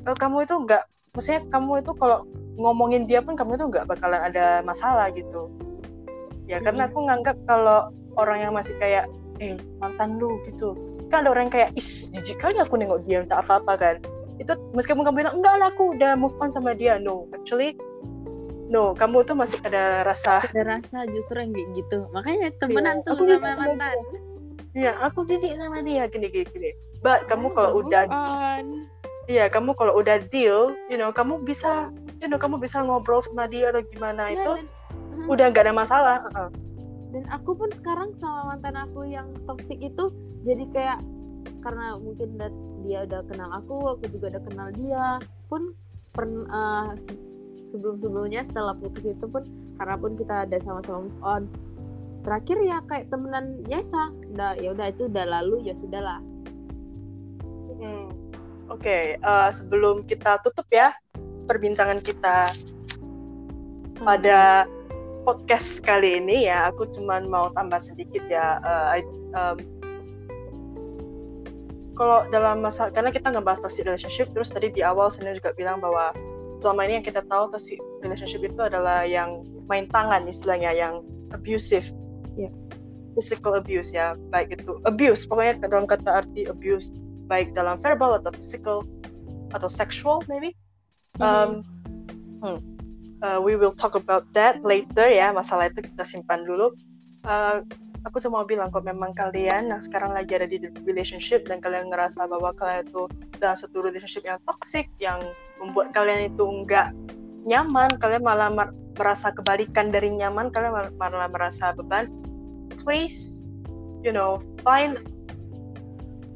Kamu 0.01 0.41
itu 0.41 0.57
nggak 0.65 0.83
maksudnya 1.13 1.41
kamu 1.53 1.85
itu 1.85 1.93
kalau 1.93 2.25
ngomongin 2.57 3.05
dia 3.05 3.21
pun 3.21 3.37
kamu 3.37 3.53
itu 3.53 3.65
nggak 3.69 3.85
bakalan 3.85 4.17
ada 4.17 4.65
masalah 4.65 5.13
gitu. 5.13 5.53
Ya 6.49 6.57
karena 6.57 6.89
aku 6.89 7.05
nganggap 7.05 7.37
kalau 7.45 7.93
orang 8.17 8.49
yang 8.49 8.53
masih 8.57 8.73
kayak 8.81 9.05
eh 9.37 9.61
mantan 9.77 10.17
lu 10.17 10.41
gitu. 10.49 10.73
Kan 11.13 11.27
ada 11.27 11.37
orang 11.37 11.51
yang 11.51 11.53
kayak 11.53 11.69
is 11.77 12.09
jijik 12.09 12.41
kali 12.41 12.57
aku 12.57 12.81
nengok 12.81 13.05
dia 13.05 13.21
tak 13.29 13.45
apa-apa 13.45 13.73
kan 13.77 13.95
itu 14.39 14.53
meskipun 14.71 15.03
kamu 15.03 15.25
bilang 15.25 15.35
enggak 15.41 15.55
lah 15.57 15.67
aku 15.69 15.91
udah 15.93 16.15
move 16.15 16.35
on 16.39 16.47
sama 16.47 16.71
dia 16.71 16.95
no 16.97 17.27
actually 17.33 17.75
no 18.67 18.95
kamu 18.95 19.25
tuh 19.25 19.35
masih 19.35 19.59
ada 19.67 20.07
rasa 20.07 20.45
ada 20.55 20.79
rasa 20.79 21.03
justru 21.11 21.41
yang 21.43 21.51
gitu 21.75 22.07
makanya 22.15 22.53
temenan 22.57 23.01
Iya, 23.01 23.05
tuh 23.05 23.13
aku 23.17 23.23
sama 23.27 23.51
mantan 23.57 23.97
Iya, 24.71 24.95
aku 25.03 25.27
jijik 25.27 25.59
sama 25.59 25.83
dia 25.83 26.07
gini 26.07 26.31
gini 26.31 26.47
gini. 26.47 26.71
But 27.03 27.27
kamu 27.27 27.51
kalau 27.51 27.83
udah 27.83 28.07
on. 28.07 28.87
iya, 29.27 29.51
kamu 29.51 29.75
kalau 29.75 29.99
udah 29.99 30.23
deal, 30.31 30.71
you 30.87 30.95
know, 30.95 31.11
kamu 31.11 31.43
bisa 31.43 31.91
you 32.23 32.31
know, 32.31 32.39
kamu 32.39 32.55
bisa 32.55 32.79
ngobrol 32.79 33.19
sama 33.19 33.51
dia 33.51 33.67
atau 33.75 33.83
gimana 33.91 34.31
Ya, 34.31 34.39
itu 34.39 34.51
dan, 34.63 34.67
Hmm, 35.11 35.27
udah 35.27 35.51
nggak 35.51 35.67
ada 35.67 35.75
masalah. 35.75 36.17
Uh-uh. 36.23 36.47
dan 37.11 37.27
aku 37.27 37.51
pun 37.51 37.67
sekarang 37.75 38.15
sama 38.15 38.55
mantan 38.55 38.79
aku 38.79 39.03
yang 39.03 39.27
toksik 39.43 39.75
itu 39.83 40.07
jadi 40.47 40.63
kayak 40.71 40.99
karena 41.61 41.95
mungkin 41.97 42.37
dat- 42.37 42.61
dia 42.81 43.05
udah 43.05 43.21
kenal 43.29 43.49
aku 43.53 43.93
aku 43.93 44.03
juga 44.09 44.33
udah 44.37 44.43
kenal 44.49 44.67
dia 44.73 45.05
pun 45.45 45.73
pernah 46.11 46.97
sebelum 47.69 48.01
sebelumnya 48.01 48.41
setelah 48.43 48.73
putus 48.75 49.05
itu 49.05 49.25
pun 49.29 49.45
karena 49.77 49.95
pun 49.95 50.11
kita 50.17 50.49
ada 50.49 50.57
sama-sama 50.59 51.05
move 51.05 51.21
on 51.21 51.43
terakhir 52.21 52.57
ya 52.61 52.81
kayak 52.85 53.09
temenan 53.09 53.61
biasa 53.65 54.13
udah 54.33 54.51
ya 54.57 54.69
udah 54.73 54.87
itu 54.89 55.05
udah 55.07 55.25
lalu 55.25 55.69
ya 55.69 55.73
sudahlah 55.77 56.19
Hmm. 57.81 58.13
Oke, 58.69 59.17
eh, 59.17 59.49
sebelum 59.49 60.05
kita 60.05 60.37
tutup 60.45 60.69
ya 60.69 60.93
perbincangan 61.49 61.97
kita 61.97 62.53
pada 63.97 64.69
podcast 65.25 65.81
kali 65.81 66.21
ini 66.21 66.45
ya, 66.45 66.69
aku 66.69 66.85
cuman 66.93 67.25
mau 67.25 67.49
tambah 67.57 67.81
sedikit 67.81 68.21
ya. 68.29 68.61
eh, 68.61 69.01
I- 69.01 69.17
em, 69.33 69.57
kalau 71.97 72.25
dalam 72.31 72.63
masa 72.63 72.87
karena 72.89 73.11
kita 73.11 73.31
ngebahas 73.31 73.59
toxic 73.61 73.83
relationship, 73.87 74.31
terus 74.31 74.49
tadi 74.49 74.71
di 74.71 74.81
awal 74.81 75.11
saya 75.11 75.35
juga 75.35 75.51
bilang 75.55 75.83
bahwa 75.83 76.15
selama 76.63 76.87
ini 76.87 77.01
yang 77.01 77.05
kita 77.05 77.21
tahu 77.27 77.51
toxic 77.51 77.79
relationship 78.05 78.41
itu 78.45 78.61
adalah 78.61 79.03
yang 79.03 79.43
main 79.67 79.89
tangan 79.91 80.23
istilahnya, 80.29 80.71
yang 80.71 81.03
abusive, 81.35 81.89
yes 82.39 82.71
physical 83.15 83.55
abuse 83.59 83.91
ya, 83.91 84.15
baik 84.31 84.55
itu 84.55 84.79
abuse, 84.87 85.27
pokoknya 85.27 85.67
dalam 85.67 85.85
kata 85.87 86.23
arti 86.23 86.47
abuse 86.47 86.91
baik 87.27 87.55
dalam 87.55 87.79
verbal 87.79 88.19
atau 88.19 88.31
physical 88.35 88.83
atau 89.55 89.67
sexual 89.71 90.23
maybe. 90.27 90.55
Um, 91.19 91.63
hmm. 92.43 92.59
Uh, 93.21 93.37
we 93.37 93.53
will 93.53 93.71
talk 93.71 93.93
about 93.93 94.25
that 94.33 94.57
later 94.65 95.05
ya 95.05 95.29
masalah 95.29 95.69
itu 95.69 95.85
kita 95.85 96.03
simpan 96.03 96.43
dulu. 96.47 96.73
Uh, 97.27 97.61
aku 98.05 98.17
cuma 98.23 98.41
mau 98.41 98.47
bilang 98.47 98.73
kok 98.73 98.81
memang 98.81 99.13
kalian 99.13 99.69
yang 99.69 99.81
sekarang 99.81 100.13
lagi 100.15 100.33
ada 100.33 100.49
di 100.49 100.57
relationship 100.85 101.45
dan 101.45 101.61
kalian 101.61 101.93
ngerasa 101.93 102.25
bahwa 102.25 102.49
kalian 102.57 102.89
itu 102.89 103.05
dalam 103.37 103.57
satu 103.57 103.85
relationship 103.85 104.25
yang 104.25 104.41
toxic 104.49 104.89
yang 104.97 105.21
membuat 105.61 105.93
kalian 105.93 106.33
itu 106.33 106.41
enggak 106.41 106.89
nyaman, 107.45 107.89
kalian 107.97 108.21
malah 108.21 108.49
mer- 108.53 108.75
merasa 108.97 109.33
kebalikan 109.33 109.89
dari 109.89 110.13
nyaman, 110.13 110.53
kalian 110.53 110.73
mal- 110.73 110.95
malah 110.97 111.29
merasa 111.29 111.73
beban. 111.73 112.09
Please, 112.81 113.49
you 114.05 114.13
know, 114.13 114.41
find 114.65 115.01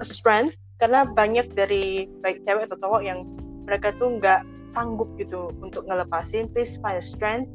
a 0.01 0.05
strength. 0.05 0.57
Karena 0.75 1.07
banyak 1.07 1.55
dari 1.55 2.09
baik 2.19 2.43
cewek 2.43 2.67
atau 2.67 2.77
cowok 2.83 3.01
yang 3.05 3.23
mereka 3.63 3.95
tuh 3.95 4.19
nggak 4.19 4.43
sanggup 4.67 5.07
gitu 5.15 5.53
untuk 5.63 5.87
ngelepasin. 5.87 6.51
Please 6.51 6.75
find 6.83 6.99
a 6.99 7.05
strength 7.05 7.47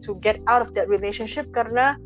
to 0.00 0.16
get 0.24 0.40
out 0.48 0.64
of 0.64 0.72
that 0.72 0.88
relationship. 0.88 1.44
Karena 1.52 2.00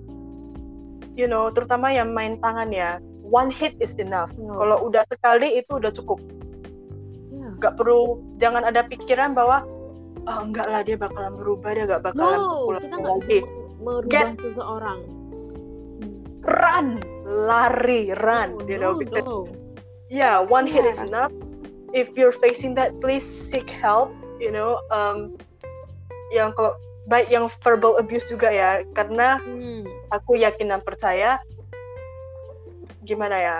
you 1.17 1.29
know 1.29 1.49
terutama 1.53 1.93
yang 1.93 2.13
main 2.17 2.41
tangan 2.41 2.73
ya 2.73 2.97
one 3.23 3.49
hit 3.53 3.77
is 3.81 3.93
enough 3.97 4.33
No. 4.37 4.57
kalau 4.61 4.77
udah 4.89 5.05
sekali 5.09 5.61
itu 5.61 5.79
udah 5.81 5.93
cukup 5.93 6.21
Ya. 7.33 7.49
nggak 7.59 7.75
perlu 7.81 8.21
jangan 8.39 8.63
ada 8.63 8.85
pikiran 8.87 9.33
bahwa 9.35 9.65
oh, 10.29 10.41
enggak 10.45 10.69
lah 10.69 10.85
dia 10.85 10.95
bakalan 11.01 11.35
berubah 11.35 11.75
dia 11.75 11.85
nggak 11.89 12.03
bakalan 12.13 12.39
no 12.39 12.69
pulang 12.69 12.83
kita 12.85 12.97
nggak 13.01 13.15
lagi 13.19 13.39
merubah 13.83 14.13
Get- 14.13 14.39
seseorang 14.39 15.01
run 16.43 16.99
lari 17.27 18.11
run 18.23 18.59
you 18.67 18.77
know 18.79 18.93
no, 18.95 19.01
because 19.01 19.25
no. 19.27 19.47
yeah 20.13 20.39
one 20.39 20.69
hit 20.69 20.85
is 20.85 20.99
Yeah. 21.01 21.09
enough 21.09 21.33
if 21.97 22.13
you're 22.19 22.35
facing 22.35 22.75
that 22.77 22.95
please 23.01 23.25
seek 23.25 23.67
help 23.71 24.13
you 24.43 24.51
know 24.53 24.79
um, 24.93 25.35
yang 26.35 26.51
kalau 26.53 26.73
baik 27.11 27.29
yang 27.35 27.51
verbal 27.51 27.99
abuse 27.99 28.27
juga 28.31 28.49
ya 28.51 28.87
karena 28.95 29.39
Hmm. 29.43 29.83
aku 30.15 30.39
yakin 30.39 30.71
dan 30.71 30.81
percaya 30.83 31.43
gimana 33.03 33.35
ya 33.35 33.57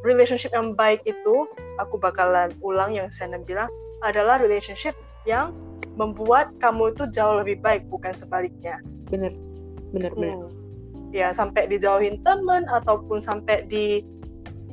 relationship 0.00 0.54
yang 0.56 0.72
baik 0.72 1.04
itu 1.04 1.44
aku 1.76 2.00
bakalan 2.00 2.54
ulang 2.64 2.96
yang 2.96 3.12
saya 3.12 3.36
bilang 3.44 3.68
adalah 4.00 4.40
relationship 4.40 4.96
yang 5.28 5.52
membuat 5.98 6.48
kamu 6.62 6.94
itu 6.96 7.04
jauh 7.12 7.36
lebih 7.36 7.60
baik 7.60 7.84
bukan 7.92 8.14
sebaliknya 8.16 8.80
Bener. 9.12 9.34
Bener, 9.92 10.12
bener. 10.16 10.48
Hmm. 10.48 11.12
ya 11.12 11.32
sampai 11.32 11.68
dijauhin 11.68 12.20
temen 12.24 12.64
ataupun 12.68 13.20
sampai 13.20 13.64
di 13.68 14.04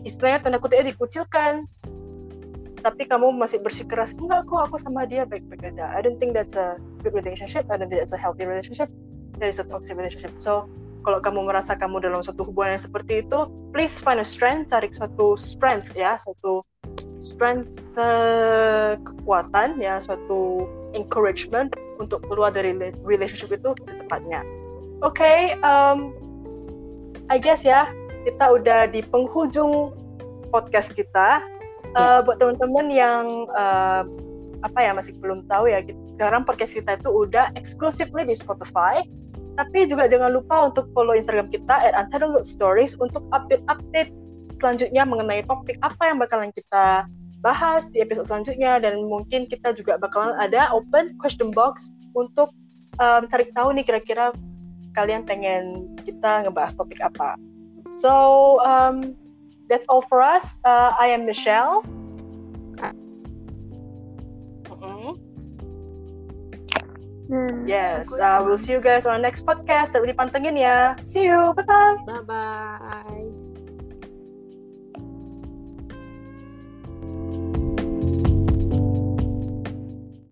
istilahnya 0.06 0.40
tanda 0.44 0.60
kutipnya 0.62 0.94
dikucilkan 0.94 1.66
tapi 2.86 3.10
kamu 3.10 3.34
masih 3.34 3.58
bersikeras 3.66 4.14
enggak 4.14 4.46
kok 4.46 4.70
aku 4.70 4.78
sama 4.78 5.10
dia 5.10 5.26
baik-baik 5.26 5.74
aja. 5.74 5.90
I 5.90 6.06
don't 6.06 6.22
think 6.22 6.38
that's 6.38 6.54
a 6.54 6.78
good 7.02 7.18
relationship. 7.18 7.66
I 7.66 7.82
don't 7.82 7.90
think 7.90 8.06
that's 8.06 8.14
a 8.14 8.22
healthy 8.22 8.46
relationship. 8.46 8.94
That 9.42 9.50
is 9.50 9.58
a 9.58 9.66
toxic 9.66 9.98
relationship. 9.98 10.38
So 10.38 10.70
kalau 11.02 11.18
kamu 11.18 11.50
merasa 11.50 11.74
kamu 11.74 12.06
dalam 12.06 12.22
suatu 12.22 12.46
hubungan 12.46 12.78
yang 12.78 12.86
seperti 12.86 13.26
itu 13.26 13.50
please 13.74 13.98
find 13.98 14.22
a 14.22 14.28
strength 14.28 14.70
cari 14.70 14.94
suatu 14.94 15.34
strength 15.34 15.98
ya. 15.98 16.22
Suatu 16.22 16.62
strength 17.26 17.74
eh, 17.98 19.02
kekuatan 19.02 19.82
ya. 19.82 19.98
Suatu 19.98 20.70
encouragement 20.94 21.74
untuk 21.98 22.22
keluar 22.30 22.54
dari 22.54 22.70
rela- 22.78 22.94
relationship 23.02 23.50
itu 23.50 23.74
secepatnya. 23.82 24.46
Oke 25.02 25.58
um, 25.66 26.14
I 27.34 27.42
guess 27.42 27.66
ya 27.66 27.90
kita 28.30 28.62
udah 28.62 28.94
di 28.94 29.02
penghujung 29.02 29.90
podcast 30.54 30.94
kita 30.94 31.55
Uh, 31.96 32.20
buat 32.28 32.44
teman-teman 32.44 32.92
yang 32.92 33.48
uh, 33.56 34.04
apa 34.68 34.80
ya 34.84 34.92
masih 34.92 35.16
belum 35.24 35.48
tahu 35.48 35.72
ya 35.72 35.80
kita- 35.80 36.20
sekarang 36.20 36.44
podcast 36.44 36.76
kita 36.76 37.00
itu 37.00 37.08
udah 37.08 37.56
exclusively 37.56 38.28
di 38.28 38.36
Spotify. 38.36 39.00
Tapi 39.56 39.88
juga 39.88 40.12
jangan 40.12 40.36
lupa 40.36 40.68
untuk 40.68 40.92
follow 40.92 41.16
Instagram 41.16 41.48
kita 41.48 41.72
at 41.72 41.96
Stories 42.44 43.00
untuk 43.00 43.24
update-update 43.32 44.12
selanjutnya 44.60 45.08
mengenai 45.08 45.48
topik 45.48 45.80
apa 45.80 46.12
yang 46.12 46.20
bakalan 46.20 46.52
kita 46.52 47.08
bahas 47.40 47.88
di 47.96 48.04
episode 48.04 48.28
selanjutnya. 48.28 48.84
Dan 48.84 49.08
mungkin 49.08 49.48
kita 49.48 49.72
juga 49.72 49.96
bakalan 49.96 50.36
ada 50.36 50.68
open 50.76 51.16
question 51.24 51.56
box 51.56 51.96
untuk 52.12 52.52
um, 53.00 53.24
cari 53.32 53.48
tahu 53.56 53.72
nih 53.72 53.88
kira-kira 53.88 54.36
kalian 54.92 55.24
pengen 55.24 55.88
kita 56.04 56.44
ngebahas 56.44 56.76
topik 56.76 57.00
apa. 57.00 57.40
So 57.96 58.12
um, 58.68 59.16
that's 59.70 59.86
all 59.90 60.02
for 60.02 60.22
us. 60.22 60.60
Uh, 60.64 60.94
I 61.00 61.08
am 61.14 61.26
Michelle. 61.26 61.84
Hmm, 67.26 67.66
Yes, 67.68 68.14
uh, 68.20 68.44
we'll 68.46 68.58
see 68.58 68.72
you 68.74 68.82
guys 68.82 69.06
on 69.10 69.18
our 69.18 69.24
next 69.24 69.46
podcast. 69.50 69.94
Tetap 69.98 70.06
dipantengin 70.06 70.62
ya. 70.62 70.94
See 71.02 71.26
you. 71.26 71.58
Bye 71.58 71.66
bye. 71.66 71.98
Bye 72.06 72.22
bye. 72.26 73.45